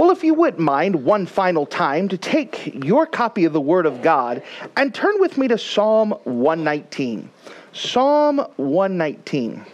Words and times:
Well, 0.00 0.10
if 0.10 0.24
you 0.24 0.32
wouldn't 0.32 0.60
mind 0.60 1.04
one 1.04 1.26
final 1.26 1.66
time 1.66 2.08
to 2.08 2.16
take 2.16 2.86
your 2.86 3.04
copy 3.04 3.44
of 3.44 3.52
the 3.52 3.60
Word 3.60 3.84
of 3.84 4.00
God 4.00 4.42
and 4.74 4.94
turn 4.94 5.20
with 5.20 5.36
me 5.36 5.46
to 5.48 5.58
Psalm 5.58 6.12
119. 6.24 7.28
Psalm 7.74 8.38
119. 8.56 9.66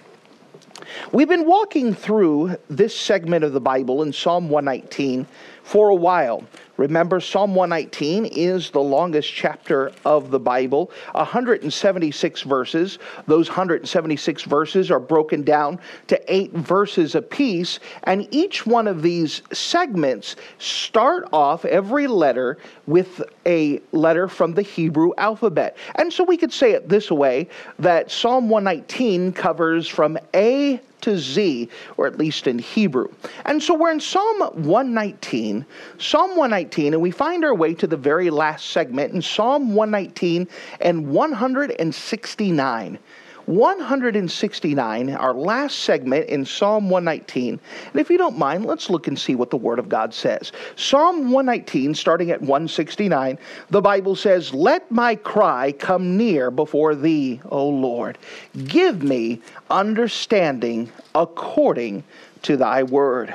We've 1.13 1.29
been 1.29 1.47
walking 1.47 1.95
through 1.95 2.57
this 2.69 2.99
segment 2.99 3.45
of 3.45 3.53
the 3.53 3.61
Bible 3.61 4.03
in 4.03 4.13
Psalm 4.13 4.49
119 4.49 5.29
for 5.63 5.91
a 5.91 5.95
while. 5.95 6.43
Remember, 6.77 7.21
Psalm 7.21 7.55
119 7.55 8.27
is 8.27 8.71
the 8.71 8.81
longest 8.81 9.33
chapter 9.33 9.93
of 10.05 10.31
the 10.31 10.39
Bible, 10.39 10.91
176 11.13 12.43
verses. 12.43 12.99
Those 13.27 13.49
176 13.49 14.43
verses 14.43 14.91
are 14.91 15.01
broken 15.01 15.43
down 15.43 15.79
to 16.09 16.21
eight 16.33 16.53
verses 16.53 17.15
apiece, 17.15 17.81
and 18.05 18.29
each 18.31 18.67
one 18.67 18.87
of 18.87 19.03
these 19.03 19.43
segments 19.53 20.37
start 20.59 21.29
off 21.33 21.65
every 21.65 22.07
letter 22.07 22.59
with 22.87 23.23
a 23.47 23.81
letter 23.93 24.29
from 24.29 24.53
the 24.53 24.63
Hebrew 24.63 25.13
alphabet. 25.17 25.77
And 25.95 26.13
so 26.13 26.25
we 26.25 26.37
could 26.37 26.53
say 26.53 26.73
it 26.73 26.89
this 26.89 27.11
way 27.11 27.49
that 27.79 28.11
Psalm 28.11 28.49
119 28.49 29.33
covers 29.33 29.89
from 29.89 30.19
A 30.35 30.81
to 31.03 31.19
Z, 31.19 31.69
or 31.97 32.07
at 32.07 32.19
least 32.19 32.47
in 32.47 32.59
Hebrew. 32.59 33.09
And 33.45 33.63
so 33.63 33.75
we're 33.75 33.93
in 33.93 34.01
Psalm 34.01 34.41
119, 34.41 35.67
Psalm 35.99 36.31
119, 36.31 36.95
and 36.95 37.03
we 37.03 37.11
find 37.11 37.45
our 37.45 37.55
way 37.55 37.75
to 37.75 37.87
the 37.87 37.97
very 37.97 38.31
last 38.31 38.71
segment 38.71 39.13
in 39.15 39.23
Psalm 39.23 39.75
119 39.75 40.49
and 40.81 41.09
169. 41.09 42.99
169, 43.47 45.11
our 45.11 45.33
last 45.33 45.81
segment 45.81 46.29
in 46.29 46.45
Psalm 46.45 46.91
119. 46.91 47.61
And 47.93 48.01
if 48.01 48.11
you 48.11 48.19
don't 48.19 48.37
mind, 48.37 48.67
let's 48.67 48.91
look 48.91 49.07
and 49.07 49.19
see 49.19 49.35
what 49.35 49.51
the 49.51 49.57
Word 49.57 49.79
of 49.79 49.89
God 49.89 50.13
says. 50.13 50.53
Psalm 50.75 51.31
119, 51.31 51.95
starting 51.95 52.31
at 52.31 52.41
169, 52.41 53.39
the 53.71 53.81
Bible 53.81 54.17
says, 54.17 54.53
Let 54.53 54.91
my 54.91 55.15
cry 55.15 55.73
come 55.73 56.17
near 56.17 56.51
before 56.51 56.95
thee, 56.95 57.41
O 57.51 57.69
Lord. 57.69 58.19
Give 58.65 59.03
me 59.03 59.41
understanding 59.71 60.91
according 61.15 62.05
to 62.43 62.57
thy 62.57 62.83
word. 62.83 63.35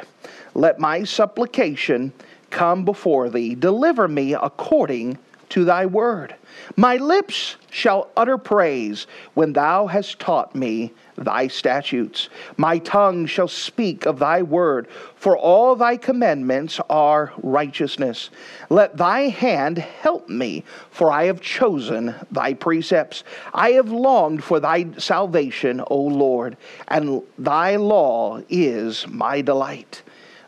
Let 0.53 0.79
my 0.79 1.03
supplication 1.03 2.11
come 2.49 2.85
before 2.85 3.29
thee. 3.29 3.55
Deliver 3.55 4.07
me 4.07 4.33
according 4.33 5.17
to 5.51 5.65
thy 5.65 5.85
word. 5.85 6.35
My 6.75 6.95
lips 6.95 7.57
shall 7.69 8.09
utter 8.15 8.37
praise 8.37 9.05
when 9.33 9.53
thou 9.53 9.87
hast 9.87 10.19
taught 10.19 10.55
me 10.55 10.93
thy 11.17 11.47
statutes. 11.47 12.29
My 12.57 12.77
tongue 12.79 13.25
shall 13.25 13.47
speak 13.47 14.05
of 14.05 14.19
thy 14.19 14.41
word, 14.41 14.87
for 15.15 15.37
all 15.37 15.75
thy 15.75 15.97
commandments 15.97 16.79
are 16.89 17.33
righteousness. 17.43 18.29
Let 18.69 18.97
thy 18.97 19.27
hand 19.27 19.77
help 19.77 20.29
me, 20.29 20.63
for 20.89 21.11
I 21.11 21.25
have 21.25 21.41
chosen 21.41 22.15
thy 22.31 22.53
precepts. 22.53 23.23
I 23.53 23.71
have 23.71 23.91
longed 23.91 24.43
for 24.43 24.59
thy 24.59 24.87
salvation, 24.97 25.83
O 25.87 25.99
Lord, 25.99 26.57
and 26.87 27.21
thy 27.37 27.75
law 27.75 28.41
is 28.49 29.05
my 29.07 29.41
delight. 29.41 30.01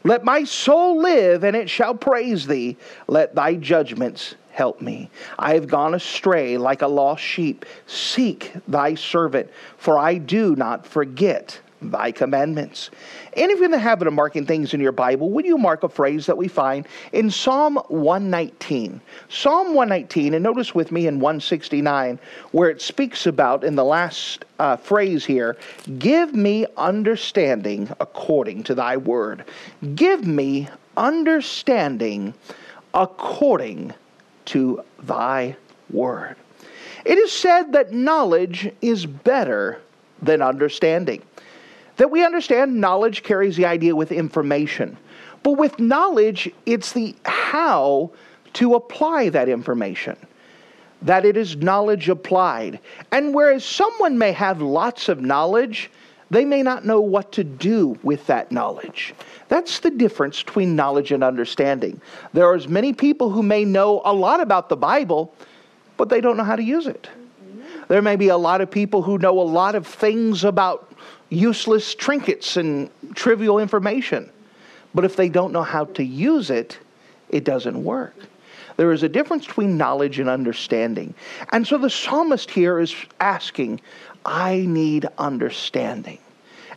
Let 0.05 0.25
my 0.25 0.43
soul 0.43 1.01
live, 1.01 1.43
and 1.43 1.55
it 1.55 1.69
shall 1.69 1.95
praise 1.95 2.47
thee. 2.47 2.77
Let 3.07 3.35
thy 3.35 3.55
judgments 3.55 4.35
help 4.53 4.81
me. 4.81 5.09
I 5.39 5.55
have 5.55 5.67
gone 5.67 5.95
astray 5.95 6.57
like 6.57 6.83
a 6.83 6.87
lost 6.87 7.23
sheep. 7.23 7.65
Seek 7.87 8.53
thy 8.67 8.93
servant, 8.95 9.49
for 9.77 9.97
I 9.97 10.19
do 10.19 10.55
not 10.55 10.85
forget 10.85 11.59
thy 11.81 12.11
commandments. 12.11 12.91
And 13.35 13.51
if 13.51 13.57
you're 13.57 13.65
in 13.65 13.71
the 13.71 13.79
habit 13.79 14.07
of 14.07 14.13
marking 14.13 14.45
things 14.45 14.73
in 14.73 14.79
your 14.79 14.91
Bible, 14.91 15.31
would 15.31 15.45
you 15.45 15.57
mark 15.57 15.83
a 15.83 15.89
phrase 15.89 16.27
that 16.27 16.37
we 16.37 16.47
find 16.47 16.87
in 17.11 17.31
Psalm 17.31 17.77
119? 17.87 19.01
Psalm 19.27 19.73
119, 19.73 20.35
and 20.35 20.43
notice 20.43 20.75
with 20.75 20.91
me 20.91 21.07
in 21.07 21.19
169, 21.19 22.19
where 22.51 22.69
it 22.69 22.81
speaks 22.81 23.25
about 23.25 23.63
in 23.63 23.75
the 23.75 23.83
last 23.83 24.45
uh, 24.59 24.75
phrase 24.77 25.25
here, 25.25 25.57
give 25.97 26.33
me 26.33 26.65
understanding 26.77 27.89
according 27.99 28.63
to 28.63 28.75
thy 28.75 28.97
word. 28.97 29.45
Give 29.95 30.25
me 30.25 30.69
understanding 30.95 32.35
according 32.93 33.93
to 34.45 34.83
thy 35.01 35.55
word. 35.89 36.35
It 37.05 37.17
is 37.17 37.31
said 37.31 37.73
that 37.73 37.91
knowledge 37.91 38.71
is 38.81 39.05
better 39.05 39.81
than 40.21 40.41
understanding. 40.41 41.21
That 41.97 42.09
we 42.09 42.23
understand 42.23 42.79
knowledge 42.79 43.23
carries 43.23 43.55
the 43.55 43.65
idea 43.65 43.95
with 43.95 44.11
information. 44.11 44.97
But 45.43 45.53
with 45.53 45.79
knowledge, 45.79 46.49
it's 46.65 46.93
the 46.93 47.15
how 47.25 48.11
to 48.53 48.75
apply 48.75 49.29
that 49.29 49.49
information. 49.49 50.15
That 51.01 51.25
it 51.25 51.35
is 51.35 51.57
knowledge 51.57 52.07
applied. 52.07 52.79
And 53.11 53.33
whereas 53.33 53.65
someone 53.65 54.17
may 54.17 54.31
have 54.31 54.61
lots 54.61 55.09
of 55.09 55.21
knowledge, 55.21 55.91
they 56.33 56.45
may 56.45 56.63
not 56.63 56.85
know 56.85 57.01
what 57.01 57.31
to 57.33 57.43
do 57.43 57.97
with 58.03 58.25
that 58.27 58.51
knowledge. 58.51 59.13
That's 59.49 59.79
the 59.79 59.91
difference 59.91 60.41
between 60.41 60.75
knowledge 60.75 61.11
and 61.11 61.23
understanding. 61.23 62.01
There 62.33 62.45
are 62.45 62.55
as 62.55 62.67
many 62.67 62.93
people 62.93 63.29
who 63.29 63.43
may 63.43 63.65
know 63.65 64.01
a 64.05 64.13
lot 64.13 64.41
about 64.41 64.69
the 64.69 64.77
Bible, 64.77 65.33
but 65.97 66.09
they 66.09 66.21
don't 66.21 66.37
know 66.37 66.43
how 66.43 66.55
to 66.55 66.63
use 66.63 66.87
it. 66.87 67.09
There 67.87 68.01
may 68.01 68.15
be 68.15 68.29
a 68.29 68.37
lot 68.37 68.61
of 68.61 68.71
people 68.71 69.01
who 69.01 69.17
know 69.17 69.39
a 69.39 69.41
lot 69.41 69.75
of 69.75 69.85
things 69.85 70.43
about 70.43 70.91
useless 71.29 71.93
trinkets 71.95 72.57
and 72.57 72.89
trivial 73.13 73.59
information, 73.59 74.29
but 74.93 75.05
if 75.05 75.15
they 75.15 75.29
don't 75.29 75.51
know 75.51 75.63
how 75.63 75.85
to 75.85 76.03
use 76.03 76.49
it, 76.49 76.79
it 77.29 77.43
doesn't 77.43 77.83
work. 77.83 78.15
There 78.77 78.91
is 78.91 79.03
a 79.03 79.09
difference 79.09 79.45
between 79.45 79.77
knowledge 79.77 80.19
and 80.19 80.29
understanding. 80.29 81.13
And 81.51 81.67
so 81.67 81.77
the 81.77 81.89
psalmist 81.89 82.49
here 82.49 82.79
is 82.79 82.95
asking, 83.19 83.81
I 84.25 84.65
need 84.67 85.07
understanding. 85.17 86.19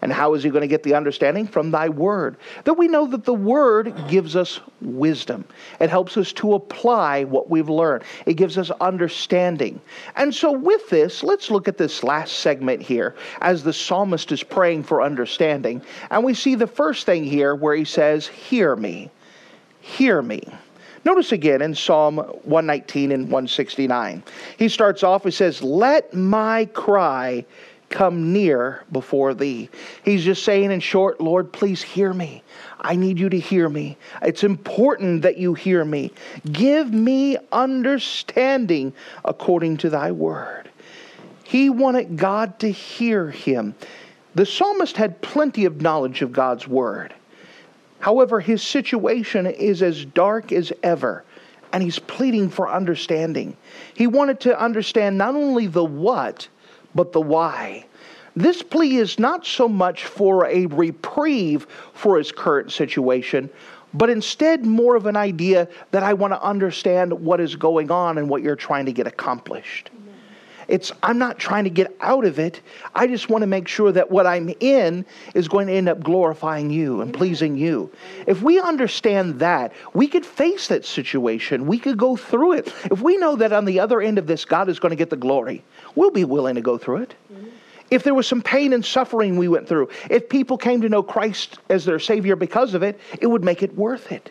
And 0.02 0.12
how 0.12 0.34
is 0.34 0.42
he 0.42 0.50
going 0.50 0.62
to 0.62 0.68
get 0.68 0.82
the 0.82 0.94
understanding? 0.94 1.46
From 1.46 1.70
thy 1.70 1.88
word. 1.88 2.36
That 2.64 2.74
we 2.74 2.88
know 2.88 3.06
that 3.06 3.24
the 3.24 3.34
word 3.34 3.94
gives 4.08 4.36
us 4.36 4.60
wisdom. 4.80 5.44
It 5.80 5.90
helps 5.90 6.16
us 6.16 6.32
to 6.34 6.54
apply 6.54 7.24
what 7.24 7.50
we've 7.50 7.68
learned, 7.68 8.04
it 8.26 8.34
gives 8.34 8.58
us 8.58 8.70
understanding. 8.80 9.80
And 10.16 10.34
so, 10.34 10.52
with 10.52 10.88
this, 10.90 11.22
let's 11.22 11.50
look 11.50 11.68
at 11.68 11.78
this 11.78 12.02
last 12.02 12.38
segment 12.38 12.82
here 12.82 13.14
as 13.40 13.62
the 13.62 13.72
psalmist 13.72 14.32
is 14.32 14.42
praying 14.42 14.84
for 14.84 15.02
understanding. 15.02 15.82
And 16.10 16.24
we 16.24 16.34
see 16.34 16.54
the 16.54 16.66
first 16.66 17.06
thing 17.06 17.24
here 17.24 17.54
where 17.54 17.74
he 17.74 17.84
says, 17.84 18.26
Hear 18.26 18.76
me. 18.76 19.10
Hear 19.80 20.22
me. 20.22 20.42
Notice 21.06 21.30
again 21.30 21.62
in 21.62 21.72
Psalm 21.72 22.16
119 22.16 23.12
and 23.12 23.24
169. 23.26 24.24
He 24.58 24.68
starts 24.68 25.04
off, 25.04 25.22
he 25.22 25.30
says, 25.30 25.62
Let 25.62 26.12
my 26.12 26.64
cry 26.64 27.44
come 27.88 28.32
near 28.32 28.84
before 28.92 29.34
thee. 29.34 29.70
He's 30.04 30.24
just 30.24 30.42
saying, 30.44 30.70
in 30.70 30.80
short, 30.80 31.20
Lord, 31.20 31.52
please 31.52 31.82
hear 31.82 32.12
me. 32.12 32.42
I 32.80 32.96
need 32.96 33.18
you 33.18 33.28
to 33.28 33.38
hear 33.38 33.68
me. 33.68 33.96
It's 34.22 34.44
important 34.44 35.22
that 35.22 35.38
you 35.38 35.54
hear 35.54 35.84
me. 35.84 36.12
Give 36.52 36.92
me 36.92 37.36
understanding 37.52 38.92
according 39.24 39.78
to 39.78 39.90
thy 39.90 40.12
word. 40.12 40.68
He 41.44 41.70
wanted 41.70 42.16
God 42.16 42.58
to 42.60 42.70
hear 42.70 43.30
him. 43.30 43.74
The 44.34 44.44
psalmist 44.44 44.96
had 44.96 45.22
plenty 45.22 45.64
of 45.64 45.80
knowledge 45.80 46.22
of 46.22 46.32
God's 46.32 46.68
word. 46.68 47.14
However, 48.00 48.40
his 48.40 48.62
situation 48.62 49.46
is 49.46 49.82
as 49.82 50.04
dark 50.04 50.52
as 50.52 50.72
ever, 50.82 51.24
and 51.72 51.82
he's 51.82 51.98
pleading 51.98 52.50
for 52.50 52.70
understanding. 52.70 53.56
He 53.94 54.06
wanted 54.06 54.40
to 54.40 54.60
understand 54.60 55.16
not 55.16 55.34
only 55.34 55.66
the 55.66 55.84
what, 55.84 56.48
but 56.96 57.12
the 57.12 57.20
why. 57.20 57.86
This 58.34 58.62
plea 58.62 58.96
is 58.96 59.18
not 59.18 59.46
so 59.46 59.68
much 59.68 60.04
for 60.04 60.46
a 60.46 60.66
reprieve 60.66 61.66
for 61.94 62.18
his 62.18 62.32
current 62.32 62.72
situation, 62.72 63.48
but 63.94 64.10
instead 64.10 64.66
more 64.66 64.96
of 64.96 65.06
an 65.06 65.16
idea 65.16 65.68
that 65.92 66.02
I 66.02 66.12
want 66.12 66.32
to 66.34 66.42
understand 66.42 67.12
what 67.12 67.40
is 67.40 67.56
going 67.56 67.90
on 67.90 68.18
and 68.18 68.28
what 68.28 68.42
you're 68.42 68.56
trying 68.56 68.86
to 68.86 68.92
get 68.92 69.06
accomplished. 69.06 69.90
It's 70.68 70.90
I'm 71.02 71.18
not 71.18 71.38
trying 71.38 71.64
to 71.64 71.70
get 71.70 71.96
out 72.00 72.24
of 72.24 72.38
it. 72.38 72.60
I 72.94 73.06
just 73.06 73.28
want 73.28 73.42
to 73.42 73.46
make 73.46 73.68
sure 73.68 73.92
that 73.92 74.10
what 74.10 74.26
I'm 74.26 74.52
in 74.60 75.06
is 75.34 75.48
going 75.48 75.68
to 75.68 75.72
end 75.72 75.88
up 75.88 76.02
glorifying 76.02 76.70
you 76.70 77.00
and 77.00 77.14
pleasing 77.14 77.56
you. 77.56 77.90
If 78.26 78.42
we 78.42 78.60
understand 78.60 79.38
that, 79.38 79.72
we 79.94 80.08
could 80.08 80.26
face 80.26 80.68
that 80.68 80.84
situation. 80.84 81.66
We 81.66 81.78
could 81.78 81.96
go 81.96 82.16
through 82.16 82.54
it. 82.54 82.74
If 82.90 83.00
we 83.00 83.16
know 83.16 83.36
that 83.36 83.52
on 83.52 83.64
the 83.64 83.78
other 83.80 84.00
end 84.00 84.18
of 84.18 84.26
this 84.26 84.44
God 84.44 84.68
is 84.68 84.80
going 84.80 84.90
to 84.90 84.96
get 84.96 85.10
the 85.10 85.16
glory, 85.16 85.62
we'll 85.96 86.12
be 86.12 86.24
willing 86.24 86.54
to 86.54 86.60
go 86.60 86.78
through 86.78 86.98
it. 86.98 87.14
If 87.90 88.02
there 88.02 88.14
was 88.14 88.26
some 88.26 88.42
pain 88.42 88.72
and 88.72 88.84
suffering 88.84 89.36
we 89.36 89.48
went 89.48 89.68
through, 89.68 89.88
if 90.10 90.28
people 90.28 90.58
came 90.58 90.80
to 90.82 90.88
know 90.88 91.02
Christ 91.02 91.58
as 91.68 91.84
their 91.84 91.98
Savior 91.98 92.36
because 92.36 92.74
of 92.74 92.82
it, 92.82 93.00
it 93.20 93.26
would 93.26 93.44
make 93.44 93.62
it 93.62 93.74
worth 93.74 94.12
it. 94.12 94.30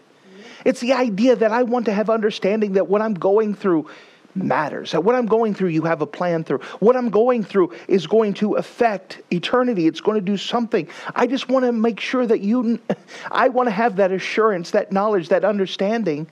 It's 0.66 0.80
the 0.80 0.94
idea 0.94 1.36
that 1.36 1.52
I 1.52 1.64
want 1.64 1.86
to 1.86 1.94
have 1.94 2.10
understanding 2.10 2.74
that 2.74 2.88
what 2.88 3.02
I'm 3.02 3.14
going 3.14 3.54
through 3.54 3.88
matters. 4.36 4.92
That 4.92 5.04
what 5.04 5.16
I'm 5.16 5.26
going 5.26 5.54
through, 5.54 5.70
you 5.70 5.84
have 5.84 6.02
a 6.02 6.08
plan 6.08 6.44
through. 6.44 6.60
What 6.80 6.96
I'm 6.96 7.10
going 7.10 7.44
through 7.44 7.74
is 7.88 8.08
going 8.08 8.34
to 8.36 8.56
affect 8.56 9.22
eternity. 9.32 9.88
It's 9.88 10.02
going 10.02 10.16
to 10.16 10.26
do 10.26 10.38
something. 10.38 10.88
I 11.16 11.28
just 11.28 11.48
want 11.48 11.66
to 11.66 11.72
make 11.72 12.00
sure 12.00 12.26
that 12.26 12.42
you, 12.42 12.80
I 13.32 13.50
want 13.50 13.68
to 13.68 13.72
have 13.72 13.96
that 13.98 14.12
assurance, 14.12 14.72
that 14.72 14.92
knowledge, 14.92 15.30
that 15.30 15.46
understanding 15.46 16.28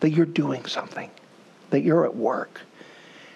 that 0.00 0.10
you're 0.10 0.26
doing 0.26 0.64
something, 0.66 1.10
that 1.70 1.82
you're 1.82 2.04
at 2.04 2.16
work. 2.16 2.60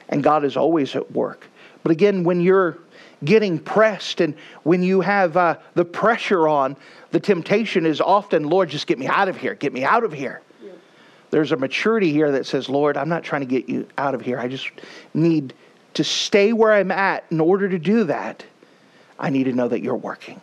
And 0.09 0.23
God 0.23 0.45
is 0.45 0.57
always 0.57 0.97
at 0.97 1.13
work. 1.13 1.47
But 1.83 1.93
again, 1.93 2.25
when 2.25 2.41
you're 2.41 2.79
getting 3.25 3.59
pressed 3.59 4.21
and 4.21 4.35
when 4.63 4.83
you 4.83 5.01
have 5.01 5.37
uh, 5.37 5.59
the 5.75 5.85
pressure 5.85 6.49
on, 6.49 6.77
the 7.11 7.21
temptation 7.21 7.87
is 7.87 8.01
often, 8.01 8.45
Lord, 8.45 8.69
just 8.69 8.87
get 8.87 8.99
me 8.99 9.07
out 9.07 9.29
of 9.29 9.37
here, 9.37 9.55
get 9.55 9.73
me 9.73 9.85
out 9.85 10.05
of 10.05 10.13
here. 10.13 10.43
There's 11.31 11.53
a 11.53 11.57
maturity 11.57 12.13
here 12.13 12.33
that 12.33 12.47
says, 12.47 12.69
Lord, 12.69 12.97
I'm 12.97 13.09
not 13.09 13.23
trying 13.23 13.43
to 13.43 13.47
get 13.47 13.69
you 13.69 13.87
out 13.99 14.15
of 14.15 14.23
here. 14.23 14.39
I 14.39 14.49
just 14.49 14.71
need 15.13 15.53
to 15.95 16.05
stay 16.05 16.53
where 16.53 16.73
I'm 16.73 16.91
at. 16.91 17.25
In 17.31 17.41
order 17.41 17.69
to 17.69 17.79
do 17.79 18.05
that, 18.05 18.45
I 19.19 19.31
need 19.31 19.45
to 19.45 19.53
know 19.53 19.69
that 19.69 19.83
you're 19.83 19.97
working, 19.97 20.41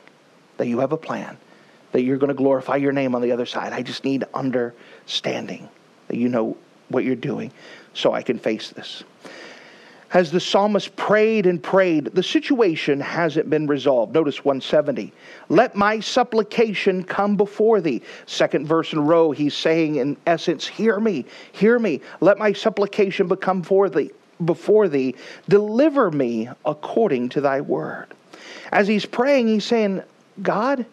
that 0.58 0.68
you 0.68 0.80
have 0.80 0.92
a 0.92 0.98
plan, 0.98 1.38
that 1.92 2.04
you're 2.04 2.18
going 2.18 2.28
to 2.28 2.36
glorify 2.36 2.76
your 2.76 2.92
name 2.92 3.16
on 3.16 3.22
the 3.22 3.32
other 3.32 3.46
side. 3.46 3.74
I 3.74 3.82
just 3.82 4.04
need 4.04 4.26
understanding 4.34 5.70
that 6.08 6.18
you 6.18 6.30
know 6.30 6.58
what 6.90 7.04
you're 7.04 7.16
doing 7.16 7.52
so 7.94 8.14
I 8.14 8.22
can 8.22 8.38
face 8.38 8.70
this 8.70 9.04
as 10.16 10.32
the 10.32 10.40
psalmist 10.40 10.96
prayed 10.96 11.46
and 11.46 11.62
prayed, 11.62 12.06
the 12.06 12.24
situation 12.24 13.02
hasn't 13.02 13.50
been 13.50 13.68
resolved. 13.68 14.14
Notice 14.14 14.46
170. 14.46 15.12
Let 15.50 15.76
my 15.76 16.00
supplication 16.00 17.04
come 17.04 17.36
before 17.36 17.82
thee. 17.82 18.02
Second 18.26 18.66
verse 18.66 18.94
in 18.94 19.00
a 19.00 19.02
row, 19.02 19.32
he's 19.32 19.54
saying, 19.54 19.98
in 19.98 20.16
essence, 20.26 20.66
Hear 20.66 21.02
me, 21.02 21.26
hear 21.52 21.78
me. 21.80 22.00
Let 22.22 22.38
my 22.38 22.54
supplication 22.54 23.28
become 23.28 23.62
for 23.62 23.90
thee, 23.90 24.12
before 24.46 24.88
thee. 24.88 25.16
Deliver 25.50 26.10
me 26.12 26.48
according 26.66 27.28
to 27.30 27.42
thy 27.42 27.60
word. 27.60 28.08
As 28.72 28.88
he's 28.88 29.06
praying, 29.06 29.50
he's 29.50 29.66
saying, 29.66 30.02
God, 30.42 30.86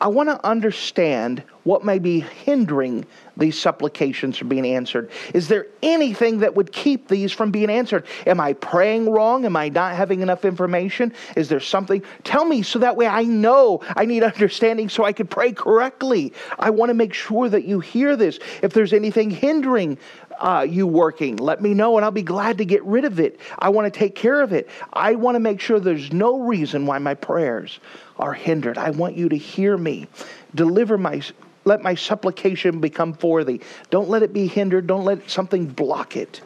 I 0.00 0.08
want 0.08 0.28
to 0.28 0.46
understand 0.46 1.42
what 1.64 1.84
may 1.84 1.98
be 1.98 2.20
hindering 2.20 3.04
these 3.36 3.60
supplications 3.60 4.38
from 4.38 4.48
being 4.48 4.66
answered. 4.66 5.10
Is 5.34 5.48
there 5.48 5.66
anything 5.82 6.38
that 6.38 6.54
would 6.54 6.72
keep 6.72 7.08
these 7.08 7.32
from 7.32 7.50
being 7.50 7.68
answered? 7.68 8.06
Am 8.26 8.40
I 8.40 8.52
praying 8.54 9.10
wrong? 9.10 9.44
Am 9.44 9.56
I 9.56 9.68
not 9.68 9.94
having 9.94 10.20
enough 10.20 10.44
information? 10.44 11.12
Is 11.36 11.48
there 11.48 11.60
something? 11.60 12.02
Tell 12.24 12.44
me 12.44 12.62
so 12.62 12.78
that 12.78 12.96
way 12.96 13.06
I 13.06 13.24
know 13.24 13.80
I 13.96 14.04
need 14.04 14.22
understanding 14.22 14.88
so 14.88 15.04
I 15.04 15.12
could 15.12 15.30
pray 15.30 15.52
correctly. 15.52 16.32
I 16.58 16.70
want 16.70 16.90
to 16.90 16.94
make 16.94 17.12
sure 17.12 17.48
that 17.48 17.64
you 17.64 17.80
hear 17.80 18.16
this. 18.16 18.38
If 18.62 18.72
there's 18.72 18.92
anything 18.92 19.30
hindering 19.30 19.98
uh, 20.38 20.66
you 20.68 20.86
working, 20.86 21.36
let 21.36 21.60
me 21.60 21.74
know 21.74 21.96
and 21.96 22.04
I'll 22.04 22.10
be 22.10 22.22
glad 22.22 22.58
to 22.58 22.64
get 22.64 22.82
rid 22.84 23.04
of 23.04 23.20
it. 23.20 23.40
I 23.58 23.68
want 23.68 23.92
to 23.92 23.98
take 23.98 24.14
care 24.14 24.40
of 24.40 24.52
it. 24.52 24.68
I 24.92 25.14
want 25.14 25.34
to 25.34 25.40
make 25.40 25.60
sure 25.60 25.80
there's 25.80 26.12
no 26.12 26.40
reason 26.40 26.86
why 26.86 26.98
my 26.98 27.14
prayers 27.14 27.80
are 28.18 28.32
hindered. 28.32 28.78
I 28.78 28.90
want 28.90 29.16
you 29.16 29.28
to 29.28 29.36
hear 29.36 29.76
me. 29.76 30.06
Deliver 30.54 30.96
my 30.96 31.20
let 31.64 31.82
my 31.82 31.94
supplication 31.94 32.80
become 32.80 33.12
for 33.12 33.44
thee. 33.44 33.60
Don't 33.90 34.08
let 34.08 34.22
it 34.22 34.32
be 34.32 34.46
hindered. 34.46 34.86
Don't 34.86 35.04
let 35.04 35.28
something 35.28 35.66
block 35.66 36.16
it. 36.16 36.40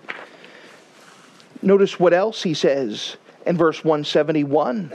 Notice 1.63 2.01
what 2.01 2.13
else 2.13 2.43
he 2.43 2.55
says 2.55 3.17
in 3.47 3.57
verse 3.57 3.85
171 3.85 4.93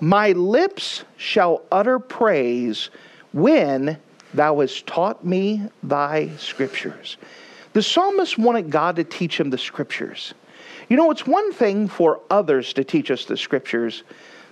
My 0.00 0.32
lips 0.32 1.04
shall 1.16 1.62
utter 1.70 2.00
praise 2.00 2.90
when 3.32 3.98
thou 4.34 4.60
hast 4.60 4.86
taught 4.86 5.24
me 5.24 5.62
thy 5.82 6.30
scriptures. 6.38 7.16
The 7.72 7.82
psalmist 7.82 8.36
wanted 8.36 8.70
God 8.70 8.96
to 8.96 9.04
teach 9.04 9.40
him 9.40 9.48
the 9.48 9.58
scriptures. 9.58 10.34
You 10.90 10.96
know, 10.96 11.10
it's 11.10 11.26
one 11.26 11.52
thing 11.52 11.88
for 11.88 12.20
others 12.28 12.74
to 12.74 12.84
teach 12.84 13.10
us 13.10 13.24
the 13.24 13.36
scriptures, 13.36 14.02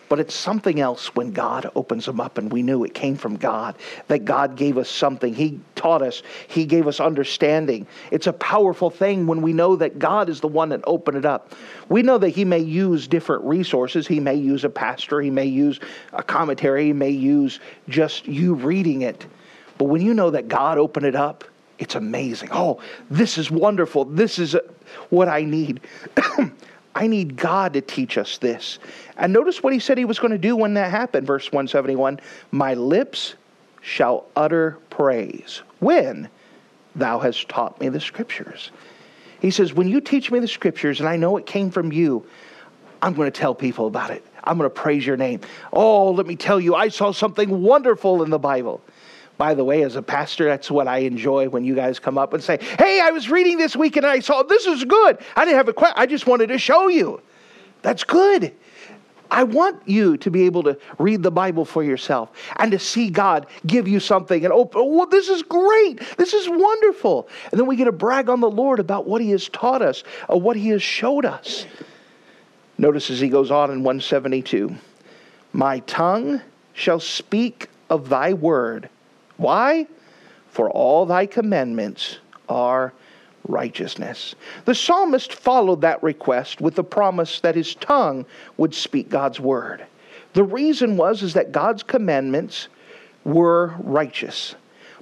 but 0.08 0.18
it's 0.20 0.34
something 0.34 0.80
else 0.80 1.14
when 1.14 1.32
God 1.32 1.70
opens 1.76 2.06
them 2.06 2.18
up 2.18 2.38
and 2.38 2.50
we 2.50 2.62
knew 2.62 2.82
it 2.82 2.94
came 2.94 3.16
from 3.16 3.36
God, 3.36 3.76
that 4.08 4.24
God 4.24 4.56
gave 4.56 4.78
us 4.78 4.88
something. 4.88 5.34
He 5.34 5.60
taught 5.74 6.00
us, 6.00 6.22
He 6.48 6.64
gave 6.64 6.88
us 6.88 6.98
understanding. 6.98 7.86
It's 8.10 8.26
a 8.26 8.32
powerful 8.32 8.88
thing 8.88 9.26
when 9.26 9.42
we 9.42 9.52
know 9.52 9.76
that 9.76 9.98
God 9.98 10.30
is 10.30 10.40
the 10.40 10.48
one 10.48 10.70
that 10.70 10.80
opened 10.84 11.18
it 11.18 11.26
up. 11.26 11.54
We 11.90 12.02
know 12.02 12.16
that 12.16 12.30
He 12.30 12.46
may 12.46 12.58
use 12.60 13.06
different 13.06 13.44
resources. 13.44 14.06
He 14.06 14.18
may 14.18 14.34
use 14.34 14.64
a 14.64 14.70
pastor, 14.70 15.20
He 15.20 15.30
may 15.30 15.46
use 15.46 15.78
a 16.14 16.22
commentary, 16.22 16.86
He 16.86 16.92
may 16.94 17.10
use 17.10 17.60
just 17.86 18.26
you 18.26 18.54
reading 18.54 19.02
it. 19.02 19.26
But 19.76 19.84
when 19.84 20.00
you 20.00 20.14
know 20.14 20.30
that 20.30 20.48
God 20.48 20.78
opened 20.78 21.04
it 21.04 21.14
up, 21.14 21.44
it's 21.80 21.94
amazing. 21.94 22.50
Oh, 22.52 22.80
this 23.10 23.38
is 23.38 23.50
wonderful. 23.50 24.04
This 24.04 24.38
is 24.38 24.54
what 25.08 25.28
I 25.28 25.42
need. 25.42 25.80
I 26.94 27.06
need 27.06 27.36
God 27.36 27.72
to 27.72 27.80
teach 27.80 28.18
us 28.18 28.36
this. 28.38 28.78
And 29.16 29.32
notice 29.32 29.62
what 29.62 29.72
he 29.72 29.78
said 29.78 29.96
he 29.96 30.04
was 30.04 30.18
going 30.18 30.32
to 30.32 30.38
do 30.38 30.54
when 30.54 30.74
that 30.74 30.90
happened. 30.90 31.26
Verse 31.26 31.46
171 31.46 32.20
My 32.50 32.74
lips 32.74 33.34
shall 33.80 34.26
utter 34.36 34.78
praise 34.90 35.62
when 35.78 36.28
thou 36.94 37.18
hast 37.18 37.48
taught 37.48 37.80
me 37.80 37.88
the 37.88 38.00
scriptures. 38.00 38.70
He 39.40 39.50
says, 39.50 39.72
When 39.72 39.88
you 39.88 40.02
teach 40.02 40.30
me 40.30 40.38
the 40.38 40.48
scriptures, 40.48 41.00
and 41.00 41.08
I 41.08 41.16
know 41.16 41.38
it 41.38 41.46
came 41.46 41.70
from 41.70 41.92
you, 41.92 42.26
I'm 43.00 43.14
going 43.14 43.32
to 43.32 43.40
tell 43.40 43.54
people 43.54 43.86
about 43.86 44.10
it. 44.10 44.22
I'm 44.44 44.58
going 44.58 44.68
to 44.68 44.74
praise 44.74 45.06
your 45.06 45.16
name. 45.16 45.40
Oh, 45.72 46.10
let 46.10 46.26
me 46.26 46.36
tell 46.36 46.60
you, 46.60 46.74
I 46.74 46.88
saw 46.88 47.12
something 47.12 47.62
wonderful 47.62 48.22
in 48.22 48.28
the 48.28 48.38
Bible. 48.38 48.82
By 49.40 49.54
the 49.54 49.64
way, 49.64 49.84
as 49.84 49.96
a 49.96 50.02
pastor, 50.02 50.44
that's 50.44 50.70
what 50.70 50.86
I 50.86 50.98
enjoy 50.98 51.48
when 51.48 51.64
you 51.64 51.74
guys 51.74 51.98
come 51.98 52.18
up 52.18 52.34
and 52.34 52.44
say, 52.44 52.58
Hey, 52.78 53.00
I 53.00 53.10
was 53.10 53.30
reading 53.30 53.56
this 53.56 53.74
week 53.74 53.96
and 53.96 54.04
I 54.04 54.20
saw 54.20 54.42
this 54.42 54.66
is 54.66 54.84
good. 54.84 55.16
I 55.34 55.46
didn't 55.46 55.56
have 55.56 55.68
a 55.68 55.72
question. 55.72 55.94
I 55.96 56.04
just 56.04 56.26
wanted 56.26 56.48
to 56.48 56.58
show 56.58 56.88
you. 56.88 57.22
That's 57.80 58.04
good. 58.04 58.52
I 59.30 59.44
want 59.44 59.80
you 59.88 60.18
to 60.18 60.30
be 60.30 60.42
able 60.42 60.62
to 60.64 60.76
read 60.98 61.22
the 61.22 61.30
Bible 61.30 61.64
for 61.64 61.82
yourself 61.82 62.30
and 62.56 62.70
to 62.72 62.78
see 62.78 63.08
God 63.08 63.46
give 63.66 63.88
you 63.88 63.98
something 63.98 64.44
and 64.44 64.52
open, 64.52 64.78
oh, 64.84 65.06
this 65.06 65.30
is 65.30 65.42
great. 65.42 66.02
This 66.18 66.34
is 66.34 66.46
wonderful. 66.46 67.26
And 67.50 67.58
then 67.58 67.66
we 67.66 67.76
get 67.76 67.86
to 67.86 67.92
brag 67.92 68.28
on 68.28 68.40
the 68.40 68.50
Lord 68.50 68.78
about 68.78 69.06
what 69.06 69.22
He 69.22 69.30
has 69.30 69.48
taught 69.48 69.80
us 69.80 70.04
or 70.28 70.38
what 70.38 70.54
He 70.54 70.68
has 70.68 70.82
showed 70.82 71.24
us. 71.24 71.64
Notice 72.76 73.08
as 73.08 73.20
he 73.20 73.30
goes 73.30 73.50
on 73.50 73.70
in 73.70 73.84
172 73.84 74.76
My 75.54 75.78
tongue 75.78 76.42
shall 76.74 77.00
speak 77.00 77.68
of 77.88 78.10
thy 78.10 78.34
word 78.34 78.90
why? 79.40 79.86
For 80.50 80.70
all 80.70 81.06
thy 81.06 81.26
commandments 81.26 82.18
are 82.48 82.92
righteousness. 83.48 84.34
The 84.64 84.74
psalmist 84.74 85.32
followed 85.32 85.80
that 85.80 86.02
request 86.02 86.60
with 86.60 86.74
the 86.74 86.84
promise 86.84 87.40
that 87.40 87.54
his 87.54 87.74
tongue 87.76 88.26
would 88.56 88.74
speak 88.74 89.08
God's 89.08 89.40
word. 89.40 89.86
The 90.34 90.44
reason 90.44 90.96
was 90.96 91.22
is 91.22 91.34
that 91.34 91.52
God's 91.52 91.82
commandments 91.82 92.68
were 93.24 93.74
righteous. 93.78 94.54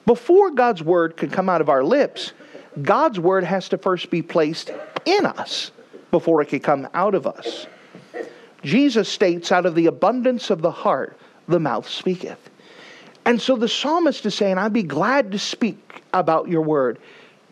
Before 0.06 0.50
God's 0.50 0.82
word 0.82 1.16
can 1.16 1.30
come 1.30 1.48
out 1.48 1.60
of 1.60 1.68
our 1.68 1.84
lips, 1.84 2.32
God's 2.80 3.18
word 3.18 3.44
has 3.44 3.68
to 3.70 3.78
first 3.78 4.08
be 4.10 4.22
placed 4.22 4.70
in 5.04 5.26
us 5.26 5.70
before 6.10 6.40
it 6.40 6.48
can 6.48 6.60
come 6.60 6.88
out 6.94 7.14
of 7.14 7.26
us. 7.26 7.66
Jesus 8.62 9.08
states, 9.08 9.52
out 9.52 9.66
of 9.66 9.74
the 9.74 9.86
abundance 9.86 10.50
of 10.50 10.62
the 10.62 10.70
heart, 10.70 11.18
the 11.46 11.60
mouth 11.60 11.88
speaketh. 11.88 12.50
And 13.28 13.42
so 13.42 13.56
the 13.56 13.68
psalmist 13.68 14.24
is 14.24 14.34
saying, 14.34 14.56
I'd 14.56 14.72
be 14.72 14.82
glad 14.82 15.32
to 15.32 15.38
speak 15.38 16.02
about 16.14 16.48
your 16.48 16.62
word, 16.62 16.98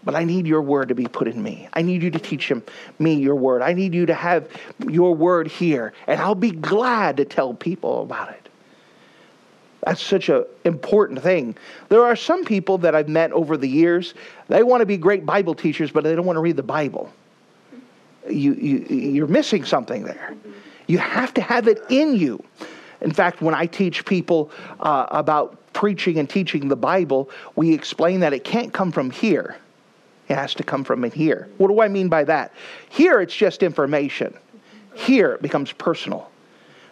but 0.04 0.14
I 0.14 0.24
need 0.24 0.46
your 0.46 0.62
word 0.62 0.88
to 0.88 0.94
be 0.94 1.04
put 1.04 1.28
in 1.28 1.42
me. 1.42 1.68
I 1.74 1.82
need 1.82 2.02
you 2.02 2.10
to 2.12 2.18
teach 2.18 2.50
him, 2.50 2.62
me 2.98 3.12
your 3.12 3.34
word. 3.34 3.60
I 3.60 3.74
need 3.74 3.92
you 3.94 4.06
to 4.06 4.14
have 4.14 4.48
your 4.88 5.14
word 5.14 5.48
here, 5.48 5.92
and 6.06 6.18
I'll 6.18 6.34
be 6.34 6.52
glad 6.52 7.18
to 7.18 7.26
tell 7.26 7.52
people 7.52 8.00
about 8.00 8.30
it. 8.30 8.48
That's 9.84 10.00
such 10.00 10.30
an 10.30 10.46
important 10.64 11.20
thing. 11.20 11.54
There 11.90 12.04
are 12.04 12.16
some 12.16 12.46
people 12.46 12.78
that 12.78 12.94
I've 12.94 13.10
met 13.10 13.30
over 13.32 13.58
the 13.58 13.68
years, 13.68 14.14
they 14.48 14.62
want 14.62 14.80
to 14.80 14.86
be 14.86 14.96
great 14.96 15.26
Bible 15.26 15.54
teachers, 15.54 15.90
but 15.90 16.04
they 16.04 16.16
don't 16.16 16.24
want 16.24 16.38
to 16.38 16.40
read 16.40 16.56
the 16.56 16.62
Bible. 16.62 17.12
You, 18.30 18.54
you, 18.54 18.78
you're 18.88 19.26
missing 19.26 19.66
something 19.66 20.04
there. 20.04 20.34
You 20.86 20.96
have 20.96 21.34
to 21.34 21.42
have 21.42 21.68
it 21.68 21.80
in 21.90 22.16
you. 22.16 22.42
In 23.02 23.12
fact, 23.12 23.42
when 23.42 23.54
I 23.54 23.66
teach 23.66 24.06
people 24.06 24.50
uh, 24.80 25.06
about 25.10 25.58
preaching 25.76 26.18
and 26.18 26.28
teaching 26.28 26.68
the 26.68 26.76
Bible, 26.76 27.28
we 27.54 27.74
explain 27.74 28.20
that 28.20 28.32
it 28.32 28.44
can't 28.44 28.72
come 28.72 28.90
from 28.90 29.10
here. 29.10 29.58
It 30.26 30.34
has 30.34 30.54
to 30.54 30.62
come 30.62 30.84
from 30.84 31.04
in 31.04 31.10
here. 31.10 31.50
What 31.58 31.68
do 31.68 31.82
I 31.82 31.88
mean 31.88 32.08
by 32.08 32.24
that? 32.24 32.54
Here, 32.88 33.20
it's 33.20 33.36
just 33.36 33.62
information. 33.62 34.34
Here 34.94 35.34
it 35.34 35.42
becomes 35.42 35.72
personal. 35.72 36.30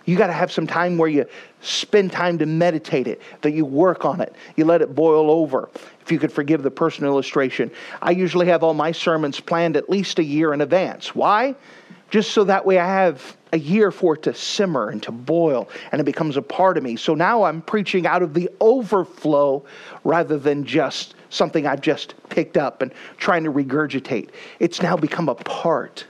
You 0.05 0.19
got 0.19 0.26
to 0.26 0.35
have 0.35 0.53
some 0.53 0.67
time 0.67 0.99
where 0.99 1.09
you 1.09 1.25
spend 1.62 2.12
time 2.12 2.37
to 2.37 2.45
meditate 2.45 3.07
it, 3.07 3.23
that 3.41 3.53
you 3.53 3.64
work 3.64 4.05
on 4.05 4.21
it, 4.21 4.35
you 4.55 4.67
let 4.67 4.83
it 4.83 4.95
boil 4.95 5.31
over. 5.31 5.71
If 6.03 6.12
you 6.12 6.19
could 6.19 6.31
forgive 6.31 6.62
the 6.62 6.71
personal 6.71 7.11
illustration, 7.11 7.71
I 8.03 8.11
usually 8.11 8.49
have 8.49 8.62
all 8.62 8.75
my 8.75 8.93
sermons 8.93 9.41
planned 9.41 9.79
at 9.79 9.88
least 9.88 10.19
a 10.19 10.23
year 10.23 10.53
in 10.53 10.61
advance. 10.61 11.14
Why? 11.14 11.55
Just 12.14 12.30
so 12.30 12.44
that 12.44 12.64
way 12.64 12.78
I 12.78 12.87
have 12.87 13.37
a 13.52 13.59
year 13.59 13.90
for 13.90 14.14
it 14.14 14.23
to 14.23 14.35
simmer 14.35 14.88
and 14.88 15.02
to 15.02 15.11
boil 15.11 15.68
and 15.90 16.00
it 16.00 16.04
becomes 16.04 16.37
a 16.37 16.42
part 16.42 16.78
of 16.78 16.85
me. 16.85 16.94
So 16.94 17.16
now 17.16 17.42
I'm 17.42 17.61
preaching 17.61 18.06
out 18.06 18.23
of 18.23 18.35
the 18.35 18.49
overflow 18.61 19.64
rather 20.04 20.38
than 20.38 20.64
just 20.64 21.16
something 21.30 21.66
I've 21.66 21.80
just 21.80 22.14
picked 22.28 22.56
up 22.56 22.83
and 22.83 22.92
trying 23.16 23.42
to 23.42 23.50
regurgitate. 23.50 24.28
It's 24.61 24.80
now 24.80 24.97
become 24.97 25.28
a 25.28 25.35
part. 25.35 26.06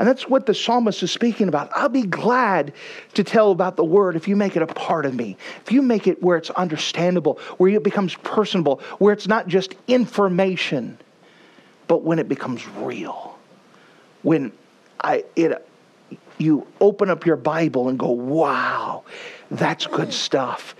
And 0.00 0.08
that's 0.08 0.28
what 0.28 0.46
the 0.46 0.54
psalmist 0.54 1.04
is 1.04 1.12
speaking 1.12 1.46
about. 1.46 1.70
I'll 1.72 1.88
be 1.88 2.02
glad 2.02 2.72
to 3.14 3.22
tell 3.22 3.52
about 3.52 3.76
the 3.76 3.84
word 3.84 4.16
if 4.16 4.26
you 4.26 4.34
make 4.34 4.56
it 4.56 4.62
a 4.62 4.66
part 4.66 5.06
of 5.06 5.14
me. 5.14 5.36
If 5.64 5.70
you 5.70 5.82
make 5.82 6.08
it 6.08 6.20
where 6.20 6.36
it's 6.36 6.50
understandable, 6.50 7.38
where 7.58 7.70
it 7.70 7.84
becomes 7.84 8.16
personable, 8.16 8.80
where 8.98 9.12
it's 9.12 9.28
not 9.28 9.46
just 9.46 9.76
information, 9.86 10.98
but 11.86 12.02
when 12.02 12.18
it 12.18 12.28
becomes 12.28 12.66
real. 12.66 13.38
When 14.22 14.50
I 15.02 15.24
it 15.36 15.66
you 16.38 16.66
open 16.80 17.08
up 17.08 17.24
your 17.24 17.36
Bible 17.36 17.88
and 17.88 17.98
go, 17.98 18.10
wow, 18.10 19.04
that's 19.50 19.86
good 19.86 20.12
stuff. 20.12 20.74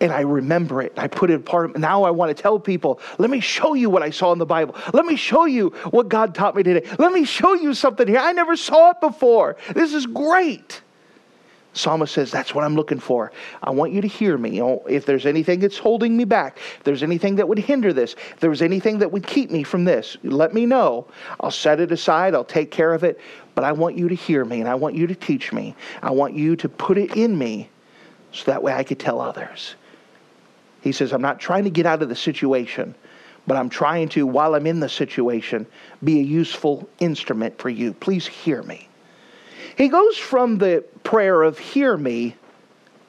And 0.00 0.10
I 0.10 0.22
remember 0.22 0.82
it. 0.82 0.92
I 0.96 1.06
put 1.06 1.30
it 1.30 1.34
apart. 1.34 1.78
now 1.78 2.02
I 2.02 2.10
want 2.10 2.36
to 2.36 2.42
tell 2.42 2.58
people, 2.58 2.98
let 3.18 3.30
me 3.30 3.38
show 3.38 3.74
you 3.74 3.88
what 3.88 4.02
I 4.02 4.10
saw 4.10 4.32
in 4.32 4.38
the 4.38 4.46
Bible. 4.46 4.74
Let 4.92 5.06
me 5.06 5.14
show 5.14 5.44
you 5.44 5.70
what 5.90 6.08
God 6.08 6.34
taught 6.34 6.56
me 6.56 6.64
today. 6.64 6.88
Let 6.98 7.12
me 7.12 7.24
show 7.24 7.54
you 7.54 7.72
something 7.72 8.08
here. 8.08 8.18
I 8.18 8.32
never 8.32 8.56
saw 8.56 8.90
it 8.90 9.00
before. 9.00 9.56
This 9.74 9.94
is 9.94 10.06
great. 10.06 10.80
Psalmist 11.74 12.12
says, 12.12 12.30
That's 12.30 12.54
what 12.54 12.64
I'm 12.64 12.74
looking 12.74 13.00
for. 13.00 13.32
I 13.62 13.70
want 13.70 13.92
you 13.92 14.00
to 14.00 14.08
hear 14.08 14.36
me. 14.36 14.50
You 14.50 14.60
know, 14.60 14.82
if 14.88 15.06
there's 15.06 15.26
anything 15.26 15.60
that's 15.60 15.78
holding 15.78 16.16
me 16.16 16.24
back, 16.24 16.58
if 16.78 16.84
there's 16.84 17.02
anything 17.02 17.36
that 17.36 17.48
would 17.48 17.58
hinder 17.58 17.92
this, 17.92 18.14
if 18.32 18.40
there's 18.40 18.62
anything 18.62 18.98
that 18.98 19.10
would 19.10 19.26
keep 19.26 19.50
me 19.50 19.62
from 19.62 19.84
this, 19.84 20.16
let 20.22 20.52
me 20.52 20.66
know. 20.66 21.06
I'll 21.40 21.50
set 21.50 21.80
it 21.80 21.90
aside, 21.90 22.34
I'll 22.34 22.44
take 22.44 22.70
care 22.70 22.92
of 22.92 23.04
it. 23.04 23.18
But 23.54 23.64
I 23.64 23.72
want 23.72 23.96
you 23.96 24.08
to 24.08 24.14
hear 24.14 24.44
me 24.44 24.60
and 24.60 24.68
I 24.68 24.74
want 24.74 24.94
you 24.94 25.06
to 25.06 25.14
teach 25.14 25.52
me. 25.52 25.74
I 26.02 26.10
want 26.10 26.34
you 26.34 26.56
to 26.56 26.68
put 26.68 26.98
it 26.98 27.16
in 27.16 27.36
me 27.36 27.70
so 28.32 28.50
that 28.50 28.62
way 28.62 28.72
I 28.72 28.82
could 28.82 28.98
tell 28.98 29.20
others. 29.20 29.76
He 30.82 30.92
says, 30.92 31.12
I'm 31.12 31.22
not 31.22 31.38
trying 31.38 31.64
to 31.64 31.70
get 31.70 31.86
out 31.86 32.02
of 32.02 32.08
the 32.08 32.16
situation, 32.16 32.94
but 33.46 33.56
I'm 33.56 33.68
trying 33.68 34.08
to, 34.10 34.26
while 34.26 34.54
I'm 34.54 34.66
in 34.66 34.80
the 34.80 34.88
situation, 34.88 35.66
be 36.02 36.18
a 36.18 36.22
useful 36.22 36.88
instrument 36.98 37.58
for 37.58 37.68
you. 37.68 37.92
Please 37.94 38.26
hear 38.26 38.62
me. 38.62 38.88
He 39.76 39.88
goes 39.88 40.18
from 40.18 40.58
the 40.58 40.84
prayer 41.02 41.42
of 41.42 41.58
hear 41.58 41.96
me 41.96 42.36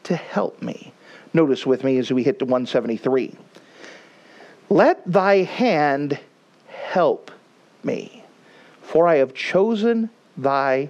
to 0.04 0.16
help 0.16 0.62
me. 0.62 0.94
Notice 1.34 1.66
with 1.66 1.84
me 1.84 1.98
as 1.98 2.12
we 2.12 2.24
hit 2.24 2.40
to 2.40 2.46
173. 2.46 3.36
Let 4.70 5.04
thy 5.12 5.38
hand 5.44 6.20
help 6.68 7.32
me, 7.84 8.24
for 8.82 9.08
I 9.08 9.16
have 9.16 9.34
chosen 9.34 10.10
thy 10.38 10.90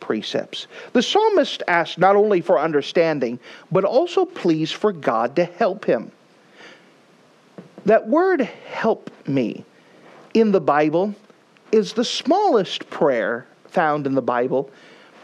precepts. 0.00 0.66
The 0.92 1.02
psalmist 1.02 1.62
asked 1.68 1.98
not 1.98 2.16
only 2.16 2.40
for 2.40 2.58
understanding, 2.58 3.38
but 3.70 3.84
also 3.84 4.24
pleads 4.24 4.72
for 4.72 4.92
God 4.92 5.36
to 5.36 5.44
help 5.44 5.84
him. 5.84 6.12
That 7.84 8.08
word 8.08 8.42
help 8.42 9.10
me 9.26 9.64
in 10.34 10.52
the 10.52 10.60
Bible 10.60 11.14
is 11.72 11.92
the 11.92 12.04
smallest 12.04 12.88
prayer 12.90 13.46
found 13.66 14.06
in 14.06 14.14
the 14.14 14.22
Bible, 14.22 14.70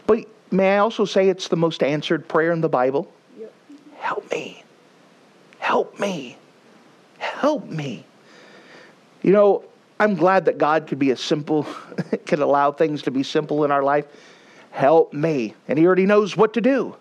but 0.07 0.25
may 0.51 0.75
I 0.75 0.77
also 0.79 1.05
say 1.05 1.29
it's 1.29 1.47
the 1.47 1.55
most 1.55 1.83
answered 1.83 2.27
prayer 2.27 2.51
in 2.51 2.61
the 2.61 2.69
Bible? 2.69 3.11
Yep. 3.39 3.53
Help 3.97 4.31
me. 4.31 4.63
Help 5.59 5.99
me. 5.99 6.37
Help 7.17 7.65
me. 7.65 8.05
You 9.21 9.31
know, 9.31 9.63
I'm 9.99 10.15
glad 10.15 10.45
that 10.45 10.57
God 10.57 10.87
could 10.87 10.99
be 10.99 11.11
a 11.11 11.17
simple, 11.17 11.65
can 12.25 12.41
allow 12.41 12.71
things 12.71 13.01
to 13.03 13.11
be 13.11 13.23
simple 13.23 13.63
in 13.63 13.71
our 13.71 13.83
life. 13.83 14.05
Help 14.71 15.13
me. 15.13 15.53
And 15.67 15.79
He 15.79 15.85
already 15.85 16.05
knows 16.05 16.35
what 16.35 16.53
to 16.53 16.61
do. 16.61 16.95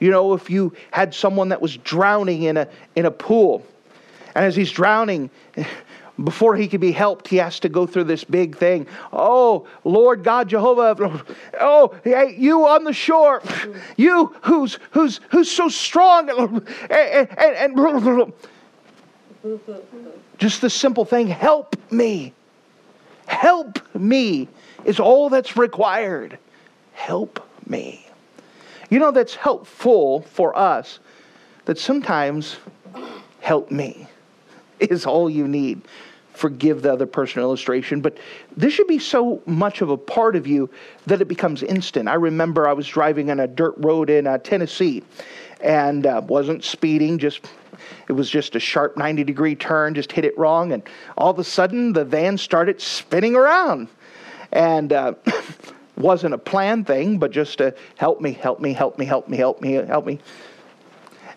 You 0.00 0.10
know, 0.10 0.34
if 0.34 0.48
you 0.48 0.72
had 0.90 1.14
someone 1.14 1.48
that 1.48 1.60
was 1.60 1.76
drowning 1.78 2.44
in 2.44 2.56
a, 2.56 2.68
in 2.94 3.04
a 3.06 3.10
pool, 3.10 3.64
and 4.34 4.44
as 4.44 4.54
he's 4.54 4.70
drowning, 4.70 5.30
before 6.22 6.56
he 6.56 6.66
can 6.66 6.80
be 6.80 6.92
helped, 6.92 7.28
he 7.28 7.36
has 7.36 7.60
to 7.60 7.68
go 7.68 7.86
through 7.86 8.04
this 8.04 8.24
big 8.24 8.56
thing. 8.56 8.86
Oh, 9.12 9.66
Lord 9.84 10.24
God 10.24 10.48
Jehovah, 10.48 11.24
oh, 11.60 11.94
hey, 12.02 12.34
you 12.36 12.66
on 12.66 12.84
the 12.84 12.92
shore, 12.92 13.42
you 13.96 14.34
who's 14.42 14.78
who's 14.90 15.20
who's 15.30 15.50
so 15.50 15.68
strong, 15.68 16.28
and, 16.28 16.66
and, 16.90 17.76
and 17.76 18.32
just 20.38 20.60
the 20.60 20.70
simple 20.70 21.04
thing, 21.04 21.28
help 21.28 21.76
me. 21.90 22.32
Help 23.26 23.78
me 23.94 24.48
is 24.84 24.98
all 24.98 25.28
that's 25.28 25.56
required. 25.56 26.38
Help 26.94 27.46
me. 27.66 28.06
You 28.90 28.98
know, 28.98 29.10
that's 29.10 29.34
helpful 29.34 30.22
for 30.22 30.56
us 30.56 30.98
that 31.66 31.78
sometimes 31.78 32.56
help 33.40 33.70
me 33.70 34.08
is 34.90 35.06
all 35.06 35.28
you 35.28 35.46
need. 35.46 35.82
Forgive 36.32 36.82
the 36.82 36.92
other 36.92 37.06
person 37.06 37.42
illustration, 37.42 38.00
but 38.00 38.16
this 38.56 38.72
should 38.72 38.86
be 38.86 39.00
so 39.00 39.42
much 39.44 39.80
of 39.80 39.90
a 39.90 39.96
part 39.96 40.36
of 40.36 40.46
you 40.46 40.70
that 41.06 41.20
it 41.20 41.26
becomes 41.26 41.64
instant. 41.64 42.08
I 42.08 42.14
remember 42.14 42.68
I 42.68 42.74
was 42.74 42.86
driving 42.86 43.30
on 43.32 43.40
a 43.40 43.48
dirt 43.48 43.74
road 43.78 44.08
in 44.08 44.28
uh, 44.28 44.38
Tennessee 44.38 45.02
and 45.60 46.06
uh, 46.06 46.22
wasn't 46.24 46.62
speeding, 46.62 47.18
just 47.18 47.48
it 48.08 48.12
was 48.12 48.30
just 48.30 48.54
a 48.54 48.60
sharp 48.60 48.96
90 48.96 49.24
degree 49.24 49.54
turn, 49.54 49.94
just 49.94 50.12
hit 50.12 50.24
it 50.24 50.36
wrong, 50.38 50.72
and 50.72 50.82
all 51.16 51.30
of 51.30 51.38
a 51.38 51.44
sudden 51.44 51.92
the 51.92 52.04
van 52.04 52.38
started 52.38 52.80
spinning 52.80 53.34
around. 53.34 53.88
And 54.52 54.92
uh, 54.92 55.14
wasn't 55.96 56.34
a 56.34 56.38
planned 56.38 56.86
thing, 56.86 57.18
but 57.18 57.30
just 57.30 57.58
to 57.58 57.74
help 57.96 58.20
me, 58.20 58.32
help 58.32 58.60
me, 58.60 58.72
help 58.72 58.98
me, 58.98 59.04
help 59.06 59.28
me, 59.28 59.36
help 59.36 59.60
me, 59.60 59.72
help 59.72 60.06
me. 60.06 60.20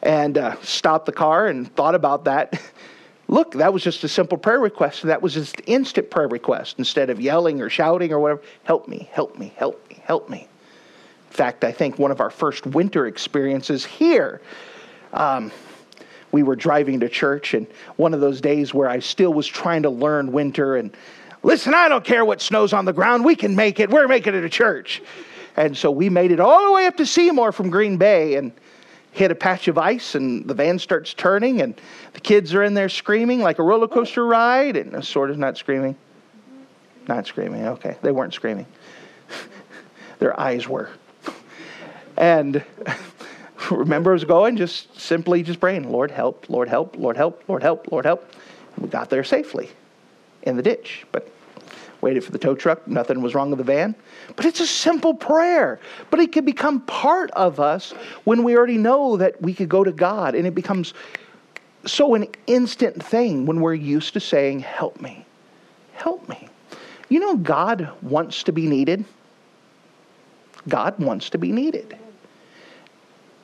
And 0.03 0.37
uh, 0.37 0.55
stopped 0.61 1.05
the 1.05 1.11
car 1.11 1.47
and 1.47 1.73
thought 1.75 1.95
about 1.95 2.25
that. 2.25 2.61
Look, 3.31 3.53
that 3.53 3.71
was 3.71 3.81
just 3.81 4.03
a 4.03 4.09
simple 4.09 4.37
prayer 4.37 4.59
request. 4.59 5.03
That 5.03 5.21
was 5.21 5.35
just 5.35 5.61
instant 5.65 6.11
prayer 6.11 6.27
request 6.27 6.75
instead 6.77 7.09
of 7.09 7.21
yelling 7.21 7.61
or 7.61 7.69
shouting 7.69 8.11
or 8.11 8.19
whatever. 8.19 8.41
Help 8.65 8.89
me, 8.89 9.09
help 9.13 9.39
me, 9.39 9.53
help 9.55 9.89
me, 9.89 10.01
help 10.03 10.29
me. 10.29 10.39
In 10.39 11.33
fact, 11.33 11.63
I 11.63 11.71
think 11.71 11.97
one 11.97 12.11
of 12.11 12.19
our 12.19 12.29
first 12.29 12.65
winter 12.67 13.07
experiences 13.07 13.85
here. 13.85 14.41
Um, 15.13 15.49
we 16.33 16.43
were 16.43 16.57
driving 16.57 16.99
to 16.99 17.09
church, 17.09 17.53
and 17.53 17.67
one 17.95 18.13
of 18.13 18.19
those 18.19 18.41
days 18.41 18.73
where 18.73 18.89
I 18.89 18.99
still 18.99 19.33
was 19.33 19.47
trying 19.47 19.83
to 19.83 19.89
learn 19.89 20.33
winter 20.33 20.75
and 20.75 20.95
listen, 21.41 21.73
I 21.73 21.87
don't 21.87 22.03
care 22.03 22.25
what 22.25 22.41
snow's 22.41 22.73
on 22.73 22.83
the 22.83 22.93
ground, 22.93 23.23
we 23.23 23.37
can 23.37 23.55
make 23.55 23.79
it. 23.79 23.89
We're 23.89 24.09
making 24.09 24.35
it 24.35 24.43
a 24.43 24.49
church. 24.49 25.01
And 25.55 25.77
so 25.77 25.89
we 25.89 26.09
made 26.09 26.33
it 26.33 26.41
all 26.41 26.65
the 26.65 26.71
way 26.73 26.85
up 26.85 26.97
to 26.97 27.05
Seymour 27.05 27.53
from 27.53 27.69
Green 27.69 27.95
Bay 27.95 28.35
and 28.35 28.51
hit 29.11 29.29
a 29.31 29.35
patch 29.35 29.67
of 29.67 29.77
ice, 29.77 30.15
and 30.15 30.47
the 30.47 30.53
van 30.53 30.79
starts 30.79 31.13
turning, 31.13 31.61
and 31.61 31.79
the 32.13 32.19
kids 32.19 32.53
are 32.53 32.63
in 32.63 32.73
there 32.73 32.89
screaming 32.89 33.41
like 33.41 33.59
a 33.59 33.63
roller 33.63 33.87
coaster 33.87 34.25
ride, 34.25 34.77
and 34.77 34.95
uh, 34.95 35.01
sort 35.01 35.29
of 35.29 35.37
not 35.37 35.57
screaming. 35.57 35.95
Not 37.07 37.27
screaming, 37.27 37.67
okay. 37.67 37.97
They 38.01 38.11
weren't 38.11 38.33
screaming, 38.33 38.65
their 40.19 40.39
eyes 40.39 40.67
were. 40.67 40.89
And 42.15 42.63
remember 43.71 44.13
was 44.13 44.23
going, 44.23 44.55
just 44.55 44.99
simply 44.99 45.43
just 45.43 45.59
praying, 45.59 45.91
Lord 45.91 46.11
help, 46.11 46.49
Lord 46.49 46.69
help, 46.69 46.97
Lord 46.97 47.17
help, 47.17 47.43
Lord 47.47 47.63
help, 47.63 47.91
Lord 47.91 48.05
help. 48.05 48.31
and 48.75 48.85
we 48.85 48.89
got 48.89 49.09
there 49.09 49.23
safely 49.23 49.69
in 50.43 50.55
the 50.55 50.63
ditch, 50.63 51.05
but 51.11 51.29
waited 52.01 52.23
for 52.23 52.31
the 52.31 52.37
tow 52.37 52.55
truck. 52.55 52.87
Nothing 52.87 53.21
was 53.21 53.35
wrong 53.35 53.49
with 53.49 53.57
the 53.57 53.63
van. 53.63 53.95
But 54.35 54.45
it's 54.45 54.59
a 54.59 54.67
simple 54.67 55.13
prayer. 55.13 55.79
But 56.09 56.19
it 56.19 56.31
can 56.31 56.45
become 56.45 56.81
part 56.81 57.31
of 57.31 57.59
us 57.59 57.91
when 58.23 58.43
we 58.43 58.57
already 58.57 58.77
know 58.77 59.17
that 59.17 59.41
we 59.41 59.53
could 59.53 59.69
go 59.69 59.83
to 59.83 59.91
God. 59.91 60.35
And 60.35 60.47
it 60.47 60.55
becomes 60.55 60.93
so 61.85 62.15
an 62.15 62.27
instant 62.47 63.03
thing 63.03 63.45
when 63.45 63.61
we're 63.61 63.73
used 63.73 64.13
to 64.13 64.19
saying, 64.19 64.59
Help 64.61 64.99
me. 65.01 65.25
Help 65.93 66.27
me. 66.27 66.49
You 67.09 67.19
know, 67.19 67.35
God 67.37 67.89
wants 68.01 68.43
to 68.43 68.51
be 68.51 68.67
needed. 68.67 69.05
God 70.67 70.97
wants 70.99 71.29
to 71.31 71.37
be 71.37 71.51
needed. 71.51 71.97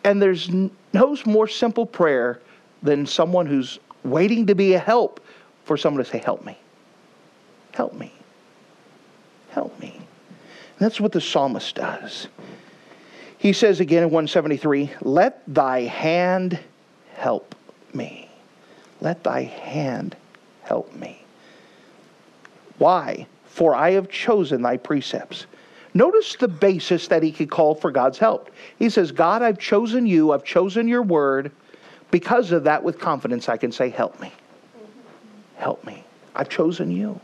And 0.03 0.21
there's 0.21 0.49
no 0.49 1.17
more 1.25 1.47
simple 1.47 1.85
prayer 1.85 2.41
than 2.81 3.05
someone 3.05 3.45
who's 3.45 3.79
waiting 4.03 4.47
to 4.47 4.55
be 4.55 4.73
a 4.73 4.79
help 4.79 5.19
for 5.65 5.75
someone 5.75 6.03
to 6.03 6.09
say, 6.09 6.19
Help 6.19 6.45
me. 6.45 6.57
Help 7.73 7.93
me. 7.93 8.11
Help 9.57 9.79
me. 9.79 9.91
And 9.95 10.77
that's 10.77 11.01
what 11.01 11.13
the 11.13 11.19
psalmist 11.19 11.73
does. 11.73 12.27
He 13.39 13.53
says 13.53 13.79
again 13.79 14.03
in 14.03 14.11
173 14.11 14.91
Let 15.01 15.41
thy 15.51 15.81
hand 15.81 16.59
help 17.15 17.55
me. 17.91 18.29
Let 19.01 19.23
thy 19.23 19.45
hand 19.45 20.15
help 20.61 20.93
me. 20.93 21.23
Why? 22.77 23.25
For 23.47 23.73
I 23.73 23.93
have 23.93 24.11
chosen 24.11 24.61
thy 24.61 24.77
precepts. 24.77 25.47
Notice 25.95 26.35
the 26.35 26.47
basis 26.47 27.07
that 27.07 27.23
he 27.23 27.31
could 27.31 27.49
call 27.49 27.73
for 27.73 27.89
God's 27.89 28.19
help. 28.19 28.51
He 28.77 28.91
says, 28.91 29.11
God, 29.11 29.41
I've 29.41 29.57
chosen 29.57 30.05
you, 30.05 30.33
I've 30.33 30.43
chosen 30.43 30.87
your 30.87 31.01
word. 31.01 31.51
Because 32.11 32.51
of 32.51 32.65
that, 32.65 32.83
with 32.83 32.99
confidence, 32.99 33.49
I 33.49 33.57
can 33.57 33.71
say, 33.71 33.89
Help 33.89 34.19
me. 34.21 34.31
Help 35.55 35.83
me. 35.83 36.03
I've 36.35 36.47
chosen 36.47 36.91
you. 36.91 37.19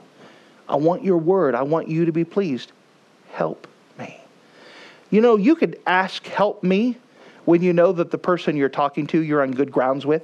I 0.67 0.75
want 0.75 1.03
your 1.03 1.17
word. 1.17 1.55
I 1.55 1.63
want 1.63 1.87
you 1.87 2.05
to 2.05 2.11
be 2.11 2.23
pleased. 2.23 2.71
Help 3.31 3.67
me. 3.97 4.19
You 5.09 5.21
know, 5.21 5.35
you 5.35 5.55
could 5.55 5.79
ask, 5.85 6.25
Help 6.25 6.63
me, 6.63 6.97
when 7.45 7.61
you 7.61 7.73
know 7.73 7.91
that 7.91 8.11
the 8.11 8.17
person 8.17 8.55
you're 8.55 8.69
talking 8.69 9.07
to, 9.07 9.21
you're 9.21 9.41
on 9.41 9.51
good 9.51 9.71
grounds 9.71 10.05
with. 10.05 10.23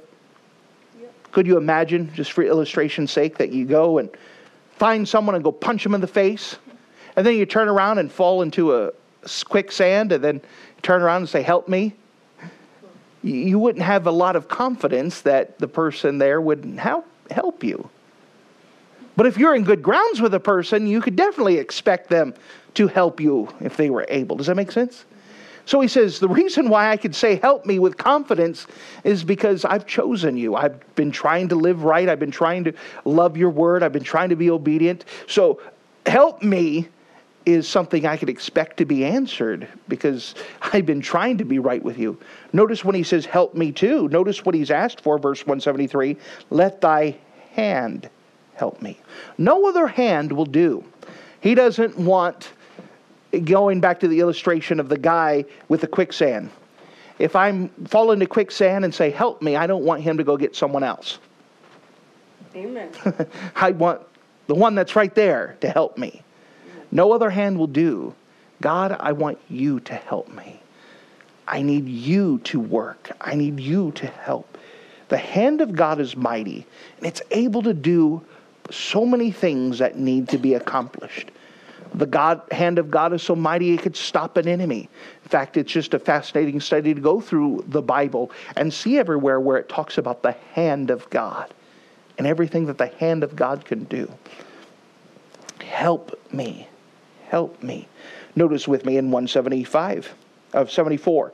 Could 1.32 1.46
you 1.46 1.56
imagine, 1.56 2.12
just 2.14 2.32
for 2.32 2.42
illustration's 2.42 3.12
sake, 3.12 3.38
that 3.38 3.52
you 3.52 3.64
go 3.64 3.98
and 3.98 4.10
find 4.72 5.08
someone 5.08 5.34
and 5.34 5.44
go 5.44 5.52
punch 5.52 5.84
them 5.84 5.94
in 5.94 6.00
the 6.00 6.06
face, 6.06 6.56
and 7.16 7.26
then 7.26 7.36
you 7.36 7.46
turn 7.46 7.68
around 7.68 7.98
and 7.98 8.10
fall 8.10 8.42
into 8.42 8.74
a 8.74 8.92
quicksand, 9.44 10.12
and 10.12 10.24
then 10.24 10.40
turn 10.82 11.02
around 11.02 11.22
and 11.22 11.28
say, 11.28 11.42
Help 11.42 11.68
me? 11.68 11.94
You 13.22 13.58
wouldn't 13.58 13.84
have 13.84 14.06
a 14.06 14.10
lot 14.10 14.34
of 14.34 14.48
confidence 14.48 15.20
that 15.22 15.58
the 15.58 15.68
person 15.68 16.16
there 16.16 16.40
would 16.40 16.64
help, 16.64 17.06
help 17.30 17.62
you. 17.62 17.90
But 19.16 19.26
if 19.26 19.36
you're 19.36 19.54
in 19.54 19.64
good 19.64 19.82
grounds 19.82 20.20
with 20.20 20.34
a 20.34 20.40
person, 20.40 20.86
you 20.86 21.00
could 21.00 21.16
definitely 21.16 21.58
expect 21.58 22.08
them 22.08 22.34
to 22.74 22.86
help 22.86 23.20
you 23.20 23.48
if 23.60 23.76
they 23.76 23.90
were 23.90 24.06
able. 24.08 24.36
Does 24.36 24.46
that 24.46 24.54
make 24.54 24.72
sense? 24.72 25.04
So 25.66 25.80
he 25.80 25.88
says, 25.88 26.18
The 26.18 26.28
reason 26.28 26.68
why 26.68 26.90
I 26.90 26.96
could 26.96 27.14
say, 27.14 27.36
Help 27.36 27.66
me 27.66 27.78
with 27.78 27.96
confidence 27.96 28.66
is 29.04 29.22
because 29.24 29.64
I've 29.64 29.86
chosen 29.86 30.36
you. 30.36 30.54
I've 30.54 30.94
been 30.94 31.10
trying 31.10 31.48
to 31.48 31.54
live 31.54 31.84
right. 31.84 32.08
I've 32.08 32.20
been 32.20 32.30
trying 32.30 32.64
to 32.64 32.72
love 33.04 33.36
your 33.36 33.50
word. 33.50 33.82
I've 33.82 33.92
been 33.92 34.02
trying 34.02 34.30
to 34.30 34.36
be 34.36 34.50
obedient. 34.50 35.04
So 35.26 35.60
help 36.06 36.42
me 36.42 36.88
is 37.46 37.66
something 37.66 38.06
I 38.06 38.16
could 38.16 38.28
expect 38.28 38.76
to 38.78 38.84
be 38.84 39.04
answered 39.04 39.68
because 39.88 40.34
I've 40.60 40.86
been 40.86 41.00
trying 41.00 41.38
to 41.38 41.44
be 41.44 41.58
right 41.58 41.82
with 41.82 41.98
you. 41.98 42.18
Notice 42.52 42.84
when 42.84 42.94
he 42.94 43.02
says, 43.02 43.26
Help 43.26 43.54
me 43.54 43.72
too. 43.72 44.08
Notice 44.08 44.44
what 44.44 44.54
he's 44.54 44.70
asked 44.70 45.00
for, 45.00 45.18
verse 45.18 45.40
173 45.40 46.16
Let 46.50 46.80
thy 46.80 47.16
hand 47.52 48.08
help 48.60 48.80
me. 48.82 49.00
No 49.38 49.66
other 49.66 49.86
hand 49.86 50.30
will 50.30 50.44
do. 50.44 50.84
He 51.40 51.54
doesn't 51.54 51.96
want 51.96 52.52
going 53.44 53.80
back 53.80 53.98
to 54.00 54.08
the 54.08 54.20
illustration 54.20 54.78
of 54.78 54.90
the 54.90 54.98
guy 54.98 55.46
with 55.68 55.80
the 55.80 55.86
quicksand. 55.86 56.50
If 57.18 57.34
I'm 57.34 57.70
fall 57.86 58.12
into 58.12 58.26
quicksand 58.26 58.84
and 58.84 58.94
say, 58.94 59.10
Help 59.10 59.40
me, 59.40 59.56
I 59.56 59.66
don't 59.66 59.84
want 59.84 60.02
him 60.02 60.18
to 60.18 60.24
go 60.24 60.36
get 60.36 60.54
someone 60.54 60.84
else. 60.84 61.18
Amen. 62.54 62.90
I 63.56 63.70
want 63.70 64.02
the 64.46 64.54
one 64.54 64.74
that's 64.74 64.94
right 64.94 65.14
there 65.14 65.56
to 65.62 65.70
help 65.70 65.96
me. 65.96 66.22
No 66.92 67.12
other 67.12 67.30
hand 67.30 67.58
will 67.58 67.66
do. 67.66 68.14
God, 68.60 68.96
I 69.00 69.12
want 69.12 69.38
you 69.48 69.80
to 69.80 69.94
help 69.94 70.28
me. 70.28 70.60
I 71.48 71.62
need 71.62 71.88
you 71.88 72.38
to 72.44 72.60
work. 72.60 73.10
I 73.20 73.34
need 73.34 73.58
you 73.58 73.92
to 73.92 74.06
help. 74.06 74.58
The 75.08 75.18
hand 75.18 75.60
of 75.60 75.72
God 75.72 75.98
is 75.98 76.16
mighty, 76.16 76.66
and 76.98 77.06
it's 77.06 77.22
able 77.30 77.62
to 77.62 77.74
do 77.74 78.22
so 78.70 79.04
many 79.04 79.30
things 79.30 79.78
that 79.78 79.98
need 79.98 80.28
to 80.28 80.38
be 80.38 80.54
accomplished. 80.54 81.30
The 81.94 82.06
God, 82.06 82.42
hand 82.52 82.78
of 82.78 82.90
God 82.90 83.12
is 83.12 83.22
so 83.22 83.34
mighty 83.34 83.74
it 83.74 83.82
could 83.82 83.96
stop 83.96 84.36
an 84.36 84.46
enemy. 84.46 84.88
In 85.24 85.28
fact, 85.28 85.56
it's 85.56 85.72
just 85.72 85.94
a 85.94 85.98
fascinating 85.98 86.60
study 86.60 86.94
to 86.94 87.00
go 87.00 87.20
through 87.20 87.64
the 87.66 87.82
Bible 87.82 88.30
and 88.56 88.72
see 88.72 88.98
everywhere 88.98 89.40
where 89.40 89.56
it 89.56 89.68
talks 89.68 89.98
about 89.98 90.22
the 90.22 90.32
hand 90.52 90.90
of 90.90 91.08
God 91.10 91.52
and 92.16 92.26
everything 92.26 92.66
that 92.66 92.78
the 92.78 92.86
hand 92.86 93.24
of 93.24 93.34
God 93.34 93.64
can 93.64 93.84
do. 93.84 94.12
Help 95.64 96.18
me. 96.32 96.68
Help 97.28 97.62
me. 97.62 97.88
Notice 98.36 98.68
with 98.68 98.84
me 98.84 98.96
in 98.96 99.06
175 99.06 100.14
of 100.52 100.70
74. 100.70 101.32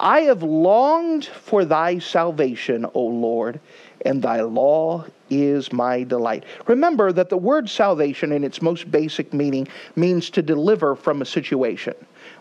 I 0.00 0.20
have 0.20 0.42
longed 0.42 1.26
for 1.26 1.64
thy 1.64 1.98
salvation, 1.98 2.86
O 2.94 3.02
Lord, 3.02 3.60
and 4.04 4.22
thy 4.22 4.40
law 4.42 5.04
is 5.30 5.72
my 5.72 6.02
delight. 6.02 6.44
Remember 6.66 7.12
that 7.12 7.28
the 7.28 7.36
word 7.36 7.68
salvation, 7.68 8.32
in 8.32 8.44
its 8.44 8.62
most 8.62 8.90
basic 8.90 9.32
meaning, 9.32 9.68
means 9.96 10.30
to 10.30 10.42
deliver 10.42 10.94
from 10.94 11.22
a 11.22 11.24
situation. 11.24 11.94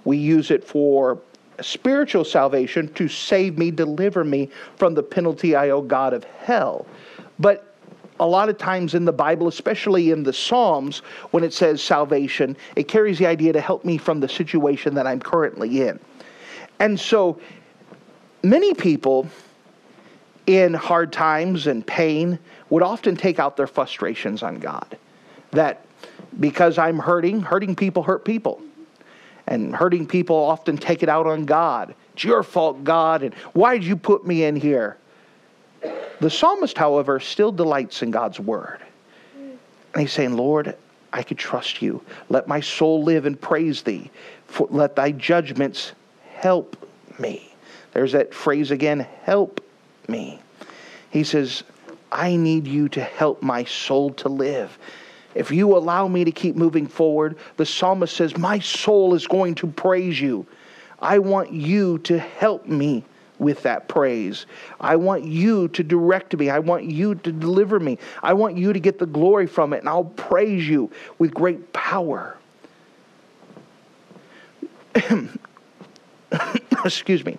We 0.05 0.17
use 0.17 0.51
it 0.51 0.63
for 0.63 1.19
spiritual 1.61 2.23
salvation 2.23 2.93
to 2.93 3.07
save 3.07 3.57
me, 3.57 3.71
deliver 3.71 4.23
me 4.23 4.49
from 4.75 4.93
the 4.93 5.03
penalty 5.03 5.55
I 5.55 5.69
owe 5.69 5.81
God 5.81 6.13
of 6.13 6.23
hell. 6.23 6.85
But 7.39 7.75
a 8.19 8.27
lot 8.27 8.49
of 8.49 8.57
times 8.57 8.95
in 8.95 9.05
the 9.05 9.13
Bible, 9.13 9.47
especially 9.47 10.11
in 10.11 10.23
the 10.23 10.33
Psalms, 10.33 10.99
when 11.31 11.43
it 11.43 11.53
says 11.53 11.81
salvation, 11.81 12.57
it 12.75 12.87
carries 12.87 13.19
the 13.19 13.27
idea 13.27 13.53
to 13.53 13.61
help 13.61 13.85
me 13.85 13.97
from 13.97 14.19
the 14.19 14.29
situation 14.29 14.95
that 14.95 15.05
I'm 15.05 15.19
currently 15.19 15.81
in. 15.81 15.99
And 16.79 16.99
so 16.99 17.39
many 18.43 18.73
people 18.73 19.27
in 20.47 20.73
hard 20.73 21.11
times 21.11 21.67
and 21.67 21.85
pain 21.85 22.39
would 22.69 22.81
often 22.81 23.15
take 23.15 23.37
out 23.37 23.57
their 23.57 23.67
frustrations 23.67 24.41
on 24.41 24.59
God. 24.59 24.97
That 25.51 25.85
because 26.39 26.77
I'm 26.77 26.97
hurting, 26.97 27.41
hurting 27.41 27.75
people 27.75 28.03
hurt 28.03 28.25
people. 28.25 28.61
And 29.45 29.73
hurting 29.73 30.07
people 30.07 30.35
often 30.35 30.77
take 30.77 31.03
it 31.03 31.09
out 31.09 31.25
on 31.25 31.45
God. 31.45 31.95
It's 32.13 32.23
your 32.23 32.43
fault, 32.43 32.83
God, 32.83 33.23
and 33.23 33.33
why 33.53 33.77
did 33.77 33.85
you 33.85 33.95
put 33.95 34.25
me 34.25 34.43
in 34.43 34.57
here? 34.57 34.97
The 36.19 36.29
psalmist, 36.29 36.77
however, 36.77 37.19
still 37.19 37.51
delights 37.51 38.01
in 38.01 38.11
God's 38.11 38.39
word. 38.39 38.79
And 39.35 40.01
he's 40.01 40.11
saying, 40.11 40.35
Lord, 40.35 40.75
I 41.13 41.23
could 41.23 41.37
trust 41.37 41.81
you. 41.81 42.03
Let 42.27 42.47
my 42.47 42.59
soul 42.59 43.03
live 43.03 43.25
and 43.25 43.39
praise 43.39 43.83
thee. 43.83 44.11
For, 44.47 44.67
let 44.69 44.95
thy 44.95 45.11
judgments 45.11 45.93
help 46.33 46.75
me. 47.17 47.53
There's 47.93 48.11
that 48.11 48.33
phrase 48.33 48.71
again 48.71 49.07
help 49.23 49.61
me. 50.07 50.39
He 51.09 51.23
says, 51.23 51.63
I 52.11 52.35
need 52.35 52.67
you 52.67 52.89
to 52.89 53.01
help 53.01 53.41
my 53.41 53.63
soul 53.63 54.11
to 54.13 54.29
live. 54.29 54.77
If 55.35 55.51
you 55.51 55.75
allow 55.77 56.07
me 56.07 56.23
to 56.23 56.31
keep 56.31 56.55
moving 56.55 56.87
forward, 56.87 57.37
the 57.57 57.65
psalmist 57.65 58.15
says, 58.15 58.37
My 58.37 58.59
soul 58.59 59.13
is 59.13 59.27
going 59.27 59.55
to 59.55 59.67
praise 59.67 60.19
you. 60.19 60.45
I 60.99 61.19
want 61.19 61.51
you 61.51 61.99
to 61.99 62.17
help 62.17 62.65
me 62.65 63.03
with 63.39 63.61
that 63.63 63.87
praise. 63.87 64.47
I 64.79 64.95
want 64.95 65.25
you 65.25 65.67
to 65.69 65.83
direct 65.83 66.35
me. 66.35 66.49
I 66.49 66.59
want 66.59 66.85
you 66.85 67.13
to 67.15 67.31
deliver 67.31 67.79
me. 67.79 67.99
I 68.23 68.33
want 68.33 68.57
you 68.57 68.73
to 68.73 68.79
get 68.79 68.97
the 68.97 69.05
glory 69.05 69.45
from 69.45 69.73
it, 69.73 69.79
and 69.79 69.89
I'll 69.89 70.05
praise 70.05 70.67
you 70.67 70.91
with 71.19 71.33
great 71.33 71.71
power. 71.71 72.37
Excuse 76.83 77.23
me. 77.23 77.37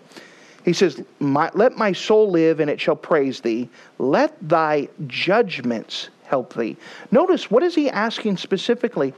He 0.68 0.74
says, 0.74 1.02
Let 1.18 1.78
my 1.78 1.92
soul 1.94 2.30
live, 2.30 2.60
and 2.60 2.68
it 2.68 2.78
shall 2.78 2.94
praise 2.94 3.40
thee. 3.40 3.70
Let 3.96 4.36
thy 4.46 4.90
judgments 5.06 6.10
help 6.24 6.52
thee. 6.52 6.76
Notice, 7.10 7.50
what 7.50 7.62
is 7.62 7.74
he 7.74 7.88
asking 7.88 8.36
specifically? 8.36 9.14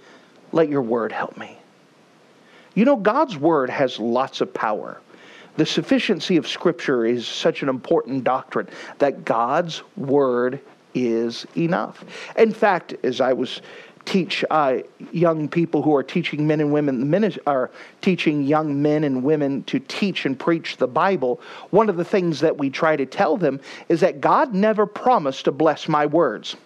Let 0.53 0.69
your 0.69 0.83
word 0.83 1.11
help 1.11 1.37
me. 1.37 1.59
You 2.75 2.85
know, 2.85 2.95
God's 2.95 3.37
word 3.37 3.69
has 3.69 3.99
lots 3.99 4.41
of 4.41 4.55
power. 4.55 5.01
The 5.57 5.67
sufficiency 5.67 6.37
of 6.37 6.47
Scripture 6.47 7.05
is 7.05 7.27
such 7.27 7.65
an 7.65 7.69
important 7.69 8.23
doctrine 8.23 8.69
that 8.99 9.25
God's 9.25 9.83
word 9.97 10.61
is 10.95 11.49
enough. 11.57 12.05
In 12.37 12.53
fact, 12.53 12.95
as 13.03 13.21
I 13.21 13.33
was 13.33 13.61
teach 14.11 14.44
uh, 14.51 14.79
young 15.12 15.49
people 15.49 15.83
who 15.83 15.94
are 15.94 16.03
teaching 16.03 16.44
men 16.44 16.59
and 16.61 16.73
women 16.73 16.99
the 16.99 17.07
men 17.07 17.33
are 17.46 17.70
teaching 18.01 18.42
young 18.42 18.83
men 18.83 19.05
and 19.05 19.23
women 19.23 19.62
to 19.64 19.79
teach 19.79 20.27
and 20.27 20.37
preach 20.37 20.79
the 20.79 20.88
Bible. 20.88 21.40
One 21.70 21.88
of 21.88 21.96
the 21.96 22.05
things 22.05 22.40
that 22.40 22.59
we 22.59 22.70
try 22.70 22.96
to 22.96 23.07
tell 23.07 23.37
them 23.37 23.61
is 23.88 24.01
that 24.01 24.20
God 24.20 24.53
never 24.53 24.85
promised 24.85 25.44
to 25.44 25.53
bless 25.53 25.87
my 25.88 26.07
words, 26.07 26.57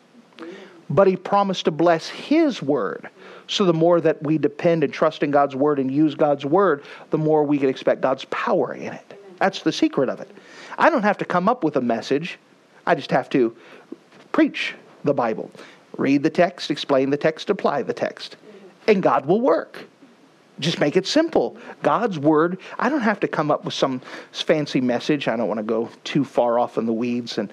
but 0.89 1.07
He 1.07 1.17
promised 1.17 1.67
to 1.67 1.71
bless 1.71 2.09
His 2.09 2.63
word. 2.63 3.11
So 3.47 3.67
the 3.67 3.75
more 3.75 4.01
that 4.01 4.23
we 4.23 4.39
depend 4.39 4.83
and 4.83 4.91
trust 4.91 5.23
in 5.23 5.31
God's 5.31 5.55
word 5.55 5.79
and 5.79 5.91
use 5.91 6.15
God's 6.15 6.47
word, 6.47 6.83
the 7.11 7.19
more 7.19 7.45
we 7.45 7.59
can 7.59 7.69
expect 7.69 8.01
God's 8.01 8.25
power 8.27 8.73
in 8.73 8.95
it. 8.95 9.21
That's 9.39 9.61
the 9.61 9.73
secret 9.73 10.09
of 10.09 10.19
it. 10.21 10.31
I 10.79 10.89
don't 10.89 11.03
have 11.03 11.19
to 11.19 11.27
come 11.27 11.51
up 11.51 11.63
with 11.63 11.77
a 11.77 11.83
message. 11.83 12.39
I 12.87 12.95
just 12.95 13.11
have 13.11 13.29
to 13.31 13.55
preach 14.33 14.75
the 15.05 15.13
Bible. 15.13 15.51
Read 15.97 16.23
the 16.23 16.31
text, 16.31 16.71
explain 16.71 17.11
the 17.11 17.17
text, 17.17 17.51
apply 17.51 17.83
the 17.83 17.93
text, 17.93 18.37
and 18.89 19.03
God 19.03 19.27
will 19.27 19.41
work. 19.41 19.85
Just 20.61 20.79
make 20.79 20.97
it 20.97 21.07
simple. 21.07 21.57
God's 21.83 22.19
word, 22.19 22.59
I 22.79 22.89
don't 22.89 23.01
have 23.01 23.21
to 23.21 23.29
come 23.29 23.51
up 23.51 23.65
with 23.65 23.75
some 23.75 24.01
fancy 24.33 24.81
message. 24.81 25.27
I 25.27 25.37
don't 25.37 25.49
want 25.49 25.59
to 25.59 25.65
go 25.65 25.91
too 26.05 26.25
far 26.25 26.59
off 26.59 26.79
in 26.79 26.87
the 26.87 26.93
weeds 26.93 27.39
and, 27.39 27.53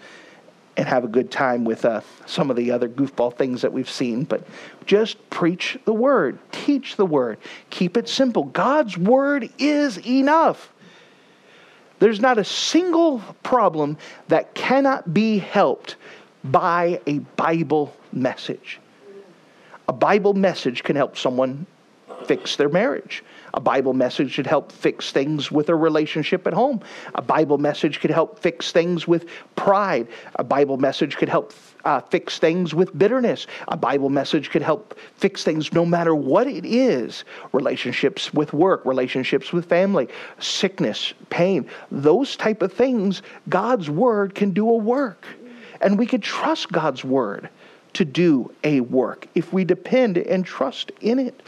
and 0.77 0.87
have 0.87 1.03
a 1.03 1.07
good 1.07 1.31
time 1.31 1.65
with 1.65 1.83
uh, 1.83 2.01
some 2.27 2.51
of 2.51 2.55
the 2.55 2.71
other 2.71 2.87
goofball 2.87 3.35
things 3.35 3.63
that 3.63 3.73
we've 3.73 3.89
seen, 3.89 4.23
but 4.23 4.45
just 4.85 5.29
preach 5.31 5.79
the 5.85 5.93
word, 5.93 6.37
teach 6.51 6.95
the 6.95 7.05
word, 7.05 7.39
keep 7.71 7.97
it 7.97 8.07
simple. 8.07 8.43
God's 8.43 8.97
word 8.97 9.49
is 9.57 9.97
enough. 10.05 10.71
There's 11.97 12.19
not 12.19 12.37
a 12.37 12.43
single 12.43 13.19
problem 13.41 13.97
that 14.27 14.53
cannot 14.53 15.11
be 15.13 15.37
helped 15.39 15.95
by 16.43 16.99
a 17.05 17.19
Bible 17.19 17.95
message. 18.13 18.79
A 19.87 19.93
Bible 19.93 20.33
message 20.33 20.83
can 20.83 20.95
help 20.95 21.17
someone 21.17 21.65
fix 22.25 22.55
their 22.55 22.69
marriage. 22.69 23.23
A 23.53 23.59
Bible 23.59 23.93
message 23.93 24.35
could 24.35 24.47
help 24.47 24.71
fix 24.71 25.11
things 25.11 25.51
with 25.51 25.69
a 25.69 25.75
relationship 25.75 26.47
at 26.47 26.53
home. 26.53 26.81
A 27.15 27.21
Bible 27.21 27.57
message 27.57 27.99
could 27.99 28.11
help 28.11 28.39
fix 28.39 28.71
things 28.71 29.07
with 29.07 29.27
pride. 29.55 30.07
A 30.35 30.43
Bible 30.43 30.77
message 30.77 31.17
could 31.17 31.27
help 31.27 31.53
uh, 31.83 31.99
fix 31.99 32.39
things 32.39 32.73
with 32.73 32.97
bitterness. 32.97 33.47
A 33.67 33.75
Bible 33.75 34.09
message 34.09 34.49
could 34.49 34.61
help 34.61 34.97
fix 35.15 35.43
things 35.43 35.73
no 35.73 35.85
matter 35.85 36.15
what 36.15 36.47
it 36.47 36.65
is 36.65 37.25
relationships 37.51 38.33
with 38.33 38.53
work, 38.53 38.85
relationships 38.85 39.51
with 39.51 39.65
family, 39.65 40.07
sickness, 40.39 41.13
pain, 41.29 41.67
those 41.91 42.37
type 42.37 42.61
of 42.61 42.71
things. 42.71 43.21
God's 43.49 43.89
Word 43.89 44.35
can 44.35 44.51
do 44.51 44.69
a 44.69 44.77
work. 44.77 45.25
And 45.81 45.97
we 45.97 46.05
could 46.05 46.21
trust 46.21 46.71
God's 46.71 47.03
Word 47.03 47.49
to 47.93 48.05
do 48.05 48.53
a 48.63 48.81
work 48.81 49.27
if 49.35 49.51
we 49.51 49.63
depend 49.63 50.17
and 50.17 50.45
trust 50.45 50.91
in 51.01 51.19
it. 51.19 51.41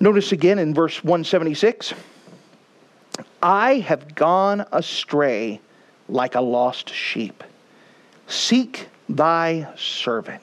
Notice 0.00 0.32
again 0.32 0.58
in 0.58 0.74
verse 0.74 1.02
176 1.02 1.94
I 3.42 3.74
have 3.80 4.14
gone 4.14 4.66
astray 4.72 5.60
like 6.08 6.34
a 6.34 6.40
lost 6.40 6.90
sheep. 6.90 7.44
Seek 8.26 8.88
thy 9.08 9.68
servant. 9.76 10.42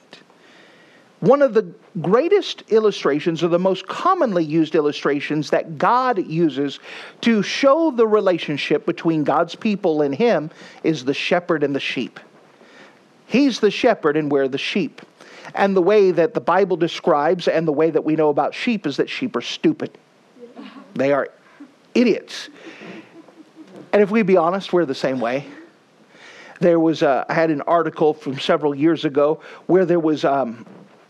One 1.20 1.40
of 1.40 1.54
the 1.54 1.72
greatest 2.00 2.62
illustrations, 2.68 3.42
or 3.42 3.48
the 3.48 3.58
most 3.58 3.86
commonly 3.86 4.44
used 4.44 4.74
illustrations 4.74 5.50
that 5.50 5.78
God 5.78 6.24
uses 6.26 6.78
to 7.22 7.42
show 7.42 7.90
the 7.90 8.06
relationship 8.06 8.84
between 8.84 9.24
God's 9.24 9.54
people 9.54 10.02
and 10.02 10.14
Him, 10.14 10.50
is 10.84 11.04
the 11.04 11.14
shepherd 11.14 11.62
and 11.62 11.74
the 11.74 11.80
sheep. 11.80 12.20
He's 13.26 13.60
the 13.60 13.70
shepherd, 13.70 14.16
and 14.16 14.30
we're 14.30 14.48
the 14.48 14.58
sheep. 14.58 15.02
And 15.54 15.76
the 15.76 15.82
way 15.82 16.10
that 16.10 16.34
the 16.34 16.40
Bible 16.40 16.76
describes 16.76 17.48
and 17.48 17.66
the 17.66 17.72
way 17.72 17.90
that 17.90 18.04
we 18.04 18.16
know 18.16 18.28
about 18.28 18.54
sheep 18.54 18.86
is 18.86 18.96
that 18.98 19.08
sheep 19.08 19.36
are 19.36 19.40
stupid. 19.40 19.96
They 20.94 21.12
are 21.12 21.28
idiots. 21.94 22.48
And 23.92 24.02
if 24.02 24.10
we 24.10 24.22
be 24.22 24.36
honest, 24.36 24.72
we're 24.72 24.84
the 24.84 24.94
same 24.94 25.20
way. 25.20 25.46
There 26.60 26.80
was, 26.80 27.02
a, 27.02 27.24
I 27.28 27.34
had 27.34 27.50
an 27.50 27.62
article 27.62 28.14
from 28.14 28.38
several 28.38 28.74
years 28.74 29.04
ago 29.04 29.40
where 29.66 29.84
there 29.84 30.00
was, 30.00 30.24
um, 30.24 30.66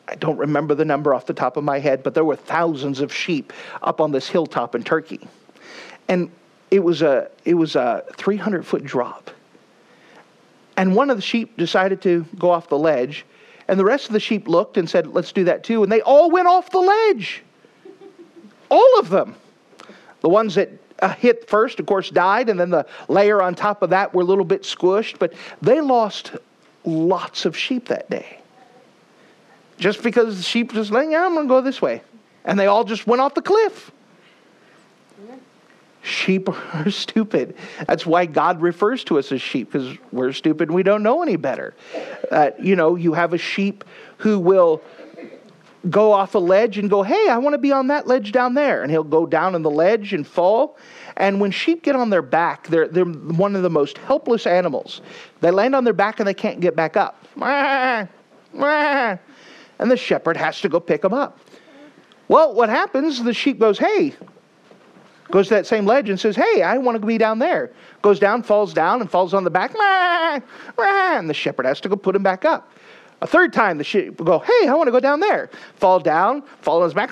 I 0.08 0.16
don't 0.16 0.36
remember 0.36 0.74
the 0.74 0.84
number 0.84 1.14
off 1.14 1.26
the 1.26 1.34
top 1.34 1.56
of 1.56 1.64
my 1.64 1.78
head, 1.78 2.02
but 2.02 2.14
there 2.14 2.24
were 2.24 2.36
thousands 2.36 3.00
of 3.00 3.12
sheep 3.12 3.52
up 3.82 4.00
on 4.00 4.12
this 4.12 4.28
hilltop 4.28 4.74
in 4.74 4.82
Turkey. 4.82 5.26
And 6.08 6.30
it 6.70 6.80
was 6.80 7.02
a, 7.02 7.30
it 7.44 7.54
was 7.54 7.76
a 7.76 8.04
300 8.16 8.66
foot 8.66 8.84
drop. 8.84 9.30
And 10.76 10.94
one 10.94 11.10
of 11.10 11.16
the 11.16 11.22
sheep 11.22 11.56
decided 11.56 12.02
to 12.02 12.26
go 12.38 12.50
off 12.50 12.68
the 12.68 12.78
ledge 12.78 13.24
and 13.68 13.78
the 13.78 13.84
rest 13.84 14.06
of 14.06 14.12
the 14.12 14.20
sheep 14.20 14.46
looked 14.48 14.76
and 14.76 14.88
said, 14.88 15.08
Let's 15.08 15.32
do 15.32 15.44
that 15.44 15.64
too. 15.64 15.82
And 15.82 15.90
they 15.90 16.00
all 16.00 16.30
went 16.30 16.46
off 16.46 16.70
the 16.70 16.78
ledge. 16.80 17.42
All 18.68 18.98
of 18.98 19.08
them. 19.08 19.34
The 20.20 20.28
ones 20.28 20.54
that 20.54 20.70
uh, 21.00 21.08
hit 21.10 21.48
first, 21.48 21.78
of 21.78 21.86
course, 21.86 22.10
died, 22.10 22.48
and 22.48 22.58
then 22.58 22.70
the 22.70 22.86
layer 23.08 23.42
on 23.42 23.54
top 23.54 23.82
of 23.82 23.90
that 23.90 24.14
were 24.14 24.22
a 24.22 24.24
little 24.24 24.44
bit 24.44 24.62
squished, 24.62 25.18
but 25.18 25.34
they 25.60 25.80
lost 25.80 26.32
lots 26.84 27.44
of 27.44 27.56
sheep 27.56 27.88
that 27.88 28.08
day. 28.08 28.38
Just 29.78 30.02
because 30.02 30.36
the 30.36 30.42
sheep 30.42 30.72
just 30.72 30.90
like, 30.90 31.08
yeah, 31.10 31.26
I'm 31.26 31.34
going 31.34 31.46
to 31.46 31.48
go 31.48 31.60
this 31.60 31.82
way. 31.82 32.02
And 32.44 32.58
they 32.58 32.66
all 32.66 32.84
just 32.84 33.06
went 33.06 33.20
off 33.20 33.34
the 33.34 33.42
cliff. 33.42 33.90
Sheep 36.06 36.48
are 36.74 36.90
stupid. 36.90 37.56
That's 37.86 38.06
why 38.06 38.26
God 38.26 38.62
refers 38.62 39.02
to 39.04 39.18
us 39.18 39.32
as 39.32 39.42
sheep, 39.42 39.72
because 39.72 39.98
we're 40.12 40.32
stupid 40.32 40.70
we 40.70 40.82
don't 40.82 41.02
know 41.02 41.22
any 41.22 41.36
better. 41.36 41.74
Uh, 42.30 42.50
you 42.58 42.76
know, 42.76 42.94
you 42.94 43.12
have 43.12 43.32
a 43.32 43.38
sheep 43.38 43.84
who 44.18 44.38
will 44.38 44.82
go 45.90 46.12
off 46.12 46.34
a 46.34 46.38
ledge 46.38 46.78
and 46.78 46.88
go, 46.88 47.02
Hey, 47.02 47.28
I 47.28 47.38
want 47.38 47.54
to 47.54 47.58
be 47.58 47.72
on 47.72 47.88
that 47.88 48.06
ledge 48.06 48.32
down 48.32 48.54
there. 48.54 48.82
And 48.82 48.90
he'll 48.90 49.04
go 49.04 49.26
down 49.26 49.54
in 49.54 49.62
the 49.62 49.70
ledge 49.70 50.12
and 50.12 50.26
fall. 50.26 50.76
And 51.16 51.40
when 51.40 51.50
sheep 51.50 51.82
get 51.82 51.96
on 51.96 52.10
their 52.10 52.22
back, 52.22 52.68
they're, 52.68 52.88
they're 52.88 53.04
one 53.04 53.56
of 53.56 53.62
the 53.62 53.70
most 53.70 53.98
helpless 53.98 54.46
animals. 54.46 55.00
They 55.40 55.50
land 55.50 55.74
on 55.74 55.84
their 55.84 55.92
back 55.92 56.20
and 56.20 56.26
they 56.26 56.34
can't 56.34 56.60
get 56.60 56.76
back 56.76 56.96
up. 56.96 57.22
And 59.78 59.90
the 59.90 59.96
shepherd 59.96 60.36
has 60.36 60.60
to 60.60 60.68
go 60.68 60.80
pick 60.80 61.02
them 61.02 61.14
up. 61.14 61.38
Well, 62.28 62.54
what 62.54 62.68
happens? 62.68 63.22
The 63.22 63.34
sheep 63.34 63.58
goes, 63.58 63.78
Hey, 63.78 64.14
Goes 65.30 65.48
to 65.48 65.54
that 65.54 65.66
same 65.66 65.86
ledge 65.86 66.08
and 66.08 66.18
says, 66.18 66.36
Hey, 66.36 66.62
I 66.62 66.78
want 66.78 67.00
to 67.00 67.06
be 67.06 67.18
down 67.18 67.38
there. 67.38 67.70
Goes 68.02 68.18
down, 68.18 68.42
falls 68.42 68.72
down, 68.72 69.00
and 69.00 69.10
falls 69.10 69.34
on 69.34 69.44
the 69.44 69.50
back. 69.50 69.74
And 70.78 71.28
the 71.28 71.34
shepherd 71.34 71.66
has 71.66 71.80
to 71.80 71.88
go 71.88 71.96
put 71.96 72.14
him 72.14 72.22
back 72.22 72.44
up. 72.44 72.70
A 73.22 73.26
third 73.26 73.52
time, 73.52 73.78
the 73.78 73.84
sheep 73.84 74.16
go, 74.22 74.38
Hey, 74.38 74.68
I 74.68 74.74
want 74.74 74.88
to 74.88 74.92
go 74.92 75.00
down 75.00 75.20
there. 75.20 75.50
Fall 75.76 75.98
down, 75.98 76.42
fall 76.60 76.78
on 76.82 76.84
his 76.84 76.94
back. 76.94 77.10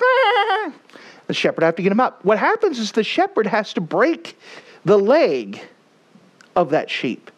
The 1.27 1.33
shepherd 1.33 1.63
have 1.63 1.75
to 1.75 1.81
get 1.81 1.91
him 1.91 1.99
up. 1.99 2.23
What 2.23 2.37
happens 2.37 2.79
is 2.79 2.91
the 2.91 3.03
shepherd 3.03 3.47
has 3.47 3.73
to 3.73 3.81
break 3.81 4.37
the 4.85 4.97
leg 4.97 5.59
of 6.55 6.69
that 6.69 6.89
sheep 6.89 7.31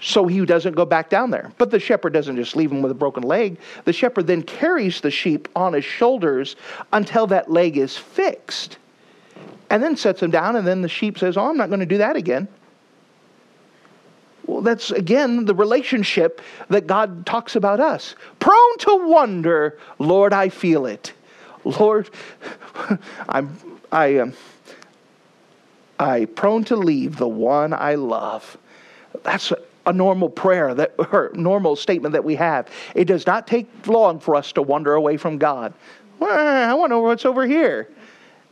so 0.00 0.26
he 0.26 0.44
doesn't 0.44 0.74
go 0.74 0.84
back 0.84 1.08
down 1.10 1.30
there. 1.30 1.52
But 1.58 1.70
the 1.70 1.78
shepherd 1.78 2.12
doesn't 2.12 2.36
just 2.36 2.56
leave 2.56 2.72
him 2.72 2.82
with 2.82 2.90
a 2.90 2.94
broken 2.94 3.22
leg. 3.22 3.58
The 3.84 3.92
shepherd 3.92 4.26
then 4.26 4.42
carries 4.42 5.00
the 5.00 5.10
sheep 5.10 5.48
on 5.54 5.72
his 5.72 5.84
shoulders 5.84 6.56
until 6.92 7.26
that 7.28 7.50
leg 7.50 7.76
is 7.76 7.96
fixed 7.96 8.78
and 9.70 9.82
then 9.82 9.96
sets 9.96 10.22
him 10.22 10.30
down, 10.30 10.56
and 10.56 10.66
then 10.66 10.82
the 10.82 10.88
sheep 10.88 11.18
says, 11.18 11.36
Oh, 11.36 11.48
I'm 11.48 11.56
not 11.56 11.68
going 11.68 11.80
to 11.80 11.86
do 11.86 11.98
that 11.98 12.16
again. 12.16 12.48
Well, 14.46 14.60
that's 14.60 14.90
again 14.90 15.46
the 15.46 15.54
relationship 15.54 16.40
that 16.68 16.86
God 16.86 17.24
talks 17.24 17.56
about 17.56 17.80
us. 17.80 18.14
Prone 18.40 18.78
to 18.80 19.06
wonder, 19.08 19.78
Lord, 19.98 20.32
I 20.32 20.48
feel 20.50 20.86
it. 20.86 21.12
Lord, 21.64 22.10
I'm 23.28 23.56
I 23.90 24.06
am 24.06 24.34
I 25.98 26.26
prone 26.26 26.64
to 26.64 26.76
leave 26.76 27.16
the 27.16 27.28
one 27.28 27.72
I 27.72 27.94
love. 27.94 28.58
That's 29.22 29.50
a, 29.50 29.58
a 29.86 29.92
normal 29.92 30.28
prayer 30.28 30.74
that 30.74 30.94
or 31.12 31.30
normal 31.34 31.76
statement 31.76 32.12
that 32.12 32.24
we 32.24 32.34
have. 32.34 32.68
It 32.94 33.06
does 33.06 33.26
not 33.26 33.46
take 33.46 33.68
long 33.86 34.20
for 34.20 34.34
us 34.34 34.52
to 34.52 34.62
wander 34.62 34.94
away 34.94 35.16
from 35.16 35.38
God. 35.38 35.72
Well, 36.18 36.30
I 36.30 36.74
want 36.74 36.90
to 36.90 36.96
know 36.96 37.00
what's 37.00 37.24
over 37.24 37.46
here. 37.46 37.88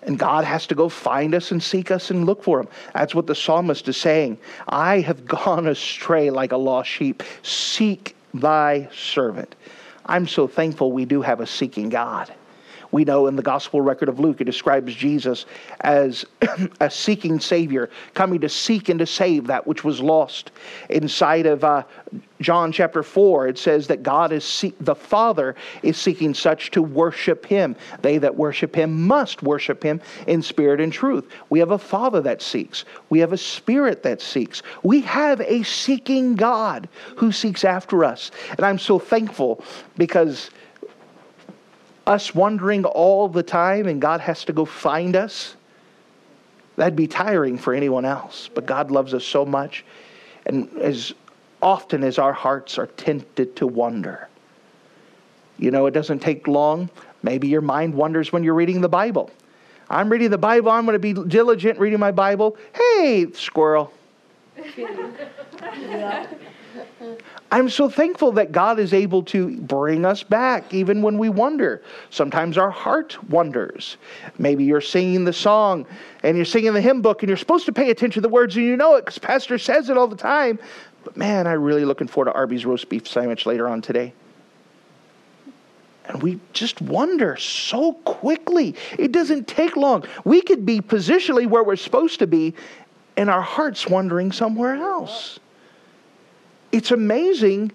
And 0.05 0.19
God 0.19 0.45
has 0.45 0.67
to 0.67 0.75
go 0.75 0.88
find 0.88 1.35
us 1.35 1.53
and 1.53 1.62
seek 1.62 1.91
us 1.91 2.11
and 2.11 2.27
look 2.27 2.43
for 2.43 2.61
him. 2.61 2.69
That's 2.93 3.15
what 3.15 3.27
the 3.27 3.35
psalmist 3.35 3.88
is 3.88 3.97
saying. 3.97 4.38
I 4.69 5.01
have 5.01 5.27
gone 5.27 5.67
astray 5.67 6.31
like 6.31 6.53
a 6.53 6.57
lost 6.57 6.91
sheep. 6.91 7.23
Seek 7.43 8.17
thy 8.35 8.88
servant. 8.93 9.55
I'm 10.07 10.27
so 10.27 10.49
thankful 10.49 10.93
we 10.93 11.05
do 11.05 11.23
have 11.23 11.41
a 11.41 11.47
seeking 11.47 11.88
God. 11.88 12.33
We 12.92 13.05
know 13.05 13.26
in 13.26 13.37
the 13.37 13.42
gospel 13.42 13.81
record 13.81 14.11
of 14.11 14.20
Luke, 14.20 14.42
it 14.42 14.44
describes 14.44 14.94
Jesus 14.94 15.46
as 15.81 16.26
a 16.81 16.90
seeking 16.90 17.40
Savior, 17.40 17.88
coming 18.12 18.40
to 18.40 18.50
seek 18.50 18.90
and 18.90 18.98
to 18.98 19.07
save 19.07 19.46
that 19.46 19.66
which 19.66 19.83
was 19.83 20.00
lost. 20.00 20.52
Inside 20.90 21.46
of 21.46 21.64
uh, 21.64 21.85
John 22.42 22.70
chapter 22.70 23.02
4, 23.02 23.48
it 23.48 23.59
says 23.59 23.87
that 23.87 24.02
God 24.02 24.31
is, 24.31 24.44
see- 24.44 24.74
the 24.78 24.94
Father 24.94 25.57
is 25.83 25.96
seeking 25.96 26.35
such 26.35 26.70
to 26.72 26.83
worship 26.83 27.46
Him. 27.46 27.76
They 28.02 28.18
that 28.18 28.37
worship 28.37 28.76
Him 28.76 29.07
must 29.07 29.42
worship 29.42 29.83
Him 29.83 30.02
in 30.26 30.42
spirit 30.42 30.78
and 30.78 30.92
truth. 30.92 31.26
We 31.48 31.61
have 31.61 31.70
a 31.70 31.78
Father 31.78 32.20
that 32.20 32.42
seeks, 32.42 32.85
we 33.09 33.20
have 33.20 33.33
a 33.33 33.38
Spirit 33.38 34.02
that 34.02 34.20
seeks. 34.20 34.62
We 34.83 35.00
have 35.02 35.40
a 35.40 35.62
seeking 35.62 36.35
God 36.35 36.88
who 37.16 37.33
seeks 37.33 37.64
after 37.64 38.05
us. 38.05 38.31
And 38.50 38.61
I'm 38.61 38.78
so 38.78 38.98
thankful 38.98 39.64
because 39.96 40.50
us 42.07 42.35
wandering 42.35 42.85
all 42.85 43.29
the 43.29 43.43
time 43.43 43.87
and 43.87 44.01
God 44.01 44.21
has 44.21 44.45
to 44.47 44.53
go 44.53 44.65
find 44.65 45.17
us, 45.17 45.55
that'd 46.77 46.97
be 46.97 47.07
tiring 47.07 47.59
for 47.59 47.75
anyone 47.75 48.05
else. 48.05 48.49
But 48.53 48.67
God 48.67 48.91
loves 48.91 49.15
us 49.15 49.25
so 49.25 49.45
much. 49.45 49.85
And 50.47 50.69
as 50.79 51.12
often 51.61 52.03
as 52.03 52.19
our 52.19 52.33
hearts 52.33 52.79
are 52.79 52.87
tempted 52.87 53.57
to 53.57 53.67
wonder, 53.67 54.29
you 55.59 55.71
know, 55.71 55.87
it 55.87 55.93
doesn't 55.93 56.19
take 56.19 56.49
long. 56.49 56.91
Maybe 57.23 57.47
your 57.49 57.61
mind 57.61 57.95
wanders 57.95 58.33
when 58.33 58.43
you're 58.43 58.55
reading 58.55 58.81
the 58.81 58.88
Bible. 58.88 59.31
I'm 59.88 60.09
reading 60.09 60.31
the 60.31 60.38
Bible. 60.38 60.71
I'm 60.71 60.87
going 60.87 60.95
to 60.95 60.99
be 60.99 61.12
diligent 61.12 61.79
reading 61.79 62.01
my 62.01 62.11
Bible. 62.11 62.57
Hey, 62.75 63.31
squirrel. 63.33 63.93
yeah. 64.77 66.27
I'm 67.51 67.69
so 67.69 67.89
thankful 67.89 68.33
that 68.33 68.53
God 68.53 68.79
is 68.79 68.95
able 68.95 69.23
to 69.25 69.57
bring 69.59 70.05
us 70.05 70.23
back 70.23 70.73
even 70.73 71.03
when 71.03 71.19
we 71.19 71.29
wonder. 71.29 71.83
Sometimes 72.11 72.57
our 72.57 72.71
heart 72.71 73.23
wonders. 73.29 73.97
Maybe 74.39 74.65
you're 74.65 74.81
singing 74.81 75.25
the 75.25 75.33
song 75.33 75.87
and 76.23 76.37
you're 76.37 76.47
singing 76.47 76.73
the 76.73 76.81
hymn 76.81 77.03
book 77.03 77.23
and 77.23 77.29
you're 77.29 77.37
supposed 77.37 77.67
to 77.67 77.73
pay 77.73 77.91
attention 77.91 78.23
to 78.23 78.29
the 78.29 78.33
words 78.33 78.57
and 78.57 78.65
you 78.65 78.77
know 78.77 78.97
it 78.97 79.03
because 79.05 79.19
Pastor 79.19 79.59
says 79.59 79.91
it 79.91 79.99
all 79.99 80.07
the 80.07 80.17
time. 80.17 80.59
But 81.05 81.17
man, 81.17 81.47
I'm 81.47 81.63
really 81.63 81.85
looking 81.85 82.07
forward 82.07 82.31
to 82.31 82.37
Arby's 82.37 82.65
roast 82.65 82.89
beef 82.89 83.07
sandwich 83.07 83.45
later 83.45 83.69
on 83.69 83.83
today. 83.83 84.15
And 86.07 86.23
we 86.23 86.41
just 86.53 86.81
wonder 86.81 87.37
so 87.37 87.93
quickly. 87.93 88.75
It 88.99 89.13
doesn't 89.13 89.47
take 89.47 89.77
long. 89.77 90.05
We 90.25 90.41
could 90.43 90.67
be 90.67 90.81
positionally 90.81 91.47
where 91.47 91.63
we're 91.63 91.77
supposed 91.77 92.19
to 92.19 92.27
be, 92.27 92.55
and 93.17 93.31
our 93.31 93.41
heart's 93.41 93.87
wandering 93.87 94.33
somewhere 94.33 94.75
else 94.75 95.39
it's 96.73 96.91
amazing 96.91 97.71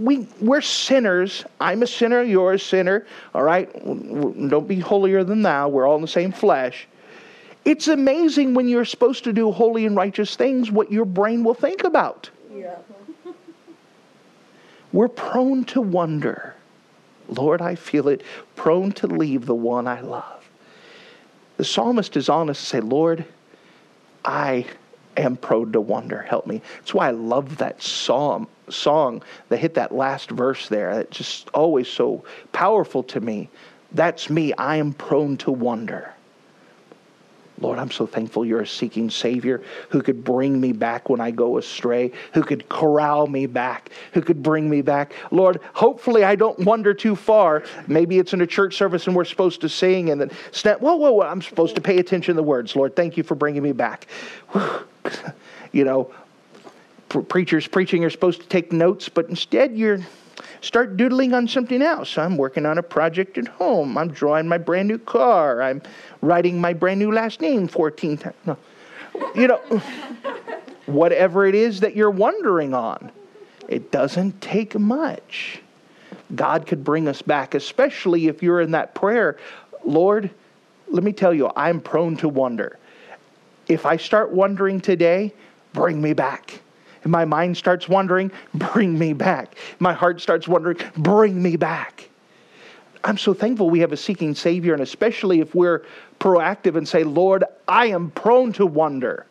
we, 0.00 0.26
we're 0.40 0.62
sinners. 0.62 1.44
I'm 1.60 1.82
a 1.82 1.86
sinner, 1.86 2.22
you're 2.22 2.54
a 2.54 2.58
sinner. 2.58 3.06
All 3.34 3.42
right? 3.42 3.70
Don't 3.84 4.66
be 4.66 4.80
holier 4.80 5.22
than 5.22 5.42
thou. 5.42 5.68
We're 5.68 5.86
all 5.86 5.96
in 5.96 6.02
the 6.02 6.08
same 6.08 6.32
flesh. 6.32 6.88
It's 7.66 7.88
amazing 7.88 8.54
when 8.54 8.66
you're 8.66 8.86
supposed 8.86 9.24
to 9.24 9.32
do 9.32 9.52
holy 9.52 9.84
and 9.84 9.94
righteous 9.94 10.36
things 10.36 10.70
what 10.70 10.90
your 10.90 11.04
brain 11.04 11.44
will 11.44 11.54
think 11.54 11.84
about. 11.84 12.30
Yeah. 12.52 12.78
We're 14.92 15.08
prone 15.08 15.64
to 15.66 15.82
wonder. 15.82 16.54
Lord, 17.28 17.60
I 17.60 17.74
feel 17.74 18.08
it, 18.08 18.22
prone 18.56 18.92
to 18.92 19.06
leave 19.06 19.46
the 19.46 19.54
one 19.54 19.86
I 19.86 20.00
love. 20.00 20.48
The 21.58 21.64
psalmist 21.64 22.16
is 22.16 22.28
honest 22.28 22.62
to 22.62 22.66
say, 22.66 22.80
Lord, 22.80 23.24
I 24.24 24.66
am 25.20 25.36
prone 25.36 25.72
to 25.72 25.80
wonder. 25.80 26.22
Help 26.22 26.46
me. 26.46 26.62
That's 26.76 26.94
why 26.94 27.08
I 27.08 27.12
love 27.12 27.58
that 27.58 27.82
psalm 27.82 28.48
song 28.68 29.22
that 29.48 29.58
hit 29.58 29.74
that 29.74 29.92
last 29.92 30.30
verse 30.30 30.68
there. 30.68 30.90
It's 31.00 31.16
just 31.16 31.48
always 31.50 31.88
so 31.88 32.24
powerful 32.52 33.02
to 33.04 33.20
me. 33.20 33.48
That's 33.92 34.30
me. 34.30 34.52
I 34.54 34.76
am 34.76 34.92
prone 34.92 35.36
to 35.38 35.50
wonder. 35.50 36.14
Lord, 37.60 37.78
I'm 37.78 37.90
so 37.90 38.06
thankful 38.06 38.44
you're 38.44 38.62
a 38.62 38.66
seeking 38.66 39.10
Savior 39.10 39.62
who 39.90 40.00
could 40.00 40.24
bring 40.24 40.58
me 40.60 40.72
back 40.72 41.10
when 41.10 41.20
I 41.20 41.30
go 41.30 41.58
astray, 41.58 42.10
who 42.32 42.42
could 42.42 42.68
corral 42.70 43.26
me 43.26 43.46
back, 43.46 43.90
who 44.12 44.22
could 44.22 44.42
bring 44.42 44.70
me 44.70 44.80
back. 44.80 45.12
Lord, 45.30 45.60
hopefully 45.74 46.24
I 46.24 46.36
don't 46.36 46.58
wander 46.60 46.94
too 46.94 47.14
far. 47.14 47.62
Maybe 47.86 48.18
it's 48.18 48.32
in 48.32 48.40
a 48.40 48.46
church 48.46 48.76
service 48.76 49.06
and 49.06 49.14
we're 49.14 49.26
supposed 49.26 49.60
to 49.60 49.68
sing 49.68 50.08
and 50.10 50.20
then 50.20 50.30
snap. 50.52 50.80
Whoa, 50.80 50.96
whoa, 50.96 51.12
whoa. 51.12 51.26
I'm 51.26 51.42
supposed 51.42 51.74
to 51.74 51.82
pay 51.82 51.98
attention 51.98 52.34
to 52.34 52.36
the 52.36 52.42
words. 52.42 52.74
Lord, 52.74 52.96
thank 52.96 53.18
you 53.18 53.22
for 53.22 53.34
bringing 53.34 53.62
me 53.62 53.72
back. 53.72 54.06
you 55.72 55.84
know, 55.84 56.12
preachers 57.08 57.66
preaching 57.66 58.04
are 58.04 58.10
supposed 58.10 58.40
to 58.40 58.46
take 58.48 58.72
notes, 58.72 59.08
but 59.08 59.28
instead 59.28 59.76
you're 59.76 59.98
start 60.60 60.96
doodling 60.96 61.32
on 61.32 61.48
something 61.48 61.82
else. 61.82 62.18
I'm 62.18 62.36
working 62.36 62.66
on 62.66 62.78
a 62.78 62.82
project 62.82 63.38
at 63.38 63.48
home. 63.48 63.96
I'm 63.96 64.10
drawing 64.10 64.48
my 64.48 64.58
brand 64.58 64.88
new 64.88 64.98
car. 64.98 65.62
I'm 65.62 65.82
writing 66.20 66.60
my 66.60 66.72
brand 66.72 67.00
new 67.00 67.12
last 67.12 67.40
name 67.40 67.68
14 67.68 68.18
times. 68.18 68.36
No. 68.46 68.56
You 69.34 69.48
know, 69.48 69.56
whatever 70.86 71.46
it 71.46 71.54
is 71.54 71.80
that 71.80 71.96
you're 71.96 72.10
wondering 72.10 72.74
on, 72.74 73.10
it 73.68 73.90
doesn't 73.90 74.40
take 74.40 74.78
much. 74.78 75.60
God 76.34 76.66
could 76.66 76.84
bring 76.84 77.08
us 77.08 77.22
back, 77.22 77.54
especially 77.54 78.28
if 78.28 78.42
you're 78.42 78.60
in 78.60 78.72
that 78.72 78.94
prayer. 78.94 79.36
Lord, 79.84 80.30
let 80.88 81.02
me 81.02 81.12
tell 81.12 81.34
you, 81.34 81.50
I'm 81.56 81.80
prone 81.80 82.16
to 82.18 82.28
wonder. 82.28 82.78
If 83.70 83.86
I 83.86 83.96
start 83.98 84.32
wondering 84.32 84.80
today, 84.80 85.32
bring 85.74 86.02
me 86.02 86.12
back. 86.12 86.60
If 87.02 87.06
my 87.06 87.24
mind 87.24 87.56
starts 87.56 87.88
wandering, 87.88 88.32
bring 88.52 88.98
me 88.98 89.12
back. 89.12 89.54
If 89.54 89.80
my 89.80 89.92
heart 89.92 90.20
starts 90.20 90.48
wandering, 90.48 90.78
bring 90.96 91.40
me 91.40 91.56
back. 91.56 92.08
I'm 93.04 93.16
so 93.16 93.32
thankful 93.32 93.70
we 93.70 93.78
have 93.78 93.92
a 93.92 93.96
seeking 93.96 94.34
Savior, 94.34 94.74
and 94.74 94.82
especially 94.82 95.38
if 95.38 95.54
we're 95.54 95.84
proactive 96.18 96.76
and 96.76 96.86
say, 96.86 97.04
Lord, 97.04 97.44
I 97.68 97.86
am 97.86 98.10
prone 98.10 98.52
to 98.54 98.66
wonder. 98.66 99.24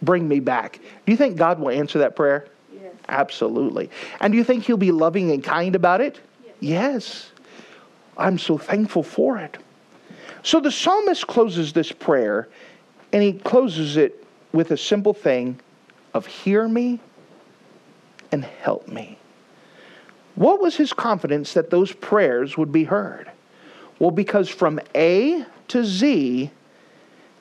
Bring 0.00 0.28
me 0.28 0.38
back. 0.38 0.78
Do 1.04 1.12
you 1.12 1.16
think 1.16 1.36
God 1.36 1.58
will 1.58 1.70
answer 1.70 1.98
that 1.98 2.14
prayer? 2.14 2.46
Yes. 2.72 2.94
Absolutely. 3.08 3.90
And 4.20 4.32
do 4.32 4.38
you 4.38 4.44
think 4.44 4.64
He'll 4.64 4.76
be 4.76 4.92
loving 4.92 5.32
and 5.32 5.42
kind 5.42 5.74
about 5.74 6.00
it? 6.00 6.20
Yes. 6.44 6.54
yes. 6.60 7.30
I'm 8.16 8.38
so 8.38 8.56
thankful 8.56 9.02
for 9.02 9.36
it. 9.38 9.58
So 10.44 10.60
the 10.60 10.70
psalmist 10.70 11.26
closes 11.26 11.72
this 11.72 11.90
prayer, 11.90 12.48
and 13.14 13.22
he 13.22 13.32
closes 13.32 13.96
it 13.96 14.26
with 14.52 14.72
a 14.72 14.76
simple 14.76 15.14
thing 15.14 15.60
of 16.14 16.26
hear 16.26 16.66
me 16.66 16.98
and 18.32 18.44
help 18.44 18.88
me. 18.88 19.16
What 20.34 20.60
was 20.60 20.76
his 20.76 20.92
confidence 20.92 21.54
that 21.54 21.70
those 21.70 21.92
prayers 21.92 22.58
would 22.58 22.72
be 22.72 22.82
heard? 22.82 23.30
Well, 24.00 24.10
because 24.10 24.48
from 24.48 24.80
A 24.96 25.46
to 25.68 25.84
Z, 25.84 26.50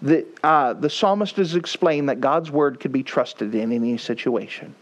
the, 0.03 0.27
uh, 0.43 0.73
the 0.73 0.91
psalmist 0.91 1.37
has 1.37 1.55
explained 1.55 2.07
that 2.07 2.21
God's 2.21 2.51
word 2.51 2.79
could 2.79 2.91
be 2.91 3.01
trusted 3.01 3.55
in 3.55 3.71
any 3.71 3.97
situation. 3.97 4.75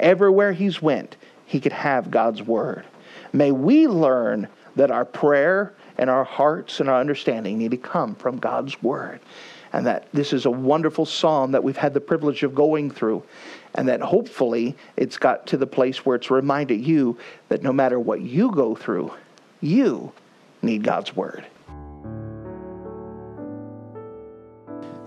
Everywhere 0.00 0.54
he's 0.54 0.80
went, 0.80 1.18
he 1.44 1.60
could 1.60 1.74
have 1.74 2.10
God's 2.10 2.42
word. 2.42 2.86
May 3.34 3.52
we 3.52 3.86
learn 3.86 4.48
that 4.76 4.90
our 4.90 5.04
prayer 5.04 5.74
and 5.98 6.08
our 6.08 6.24
hearts 6.24 6.80
and 6.80 6.88
our 6.88 7.00
understanding 7.00 7.58
need 7.58 7.72
to 7.72 7.76
come 7.76 8.14
from 8.14 8.38
God's 8.38 8.82
word 8.82 9.20
and 9.72 9.86
that 9.86 10.08
this 10.12 10.32
is 10.32 10.46
a 10.46 10.50
wonderful 10.50 11.06
psalm 11.06 11.52
that 11.52 11.62
we've 11.62 11.76
had 11.76 11.94
the 11.94 12.00
privilege 12.00 12.42
of 12.42 12.54
going 12.54 12.90
through, 12.90 13.22
and 13.74 13.88
that 13.88 14.00
hopefully 14.00 14.76
it's 14.96 15.16
got 15.16 15.46
to 15.48 15.56
the 15.56 15.66
place 15.66 16.04
where 16.04 16.16
it's 16.16 16.30
reminded 16.30 16.80
you 16.80 17.18
that 17.48 17.62
no 17.62 17.72
matter 17.72 17.98
what 17.98 18.20
you 18.20 18.50
go 18.50 18.74
through, 18.74 19.12
you 19.60 20.12
need 20.62 20.82
God's 20.82 21.14
word. 21.14 21.46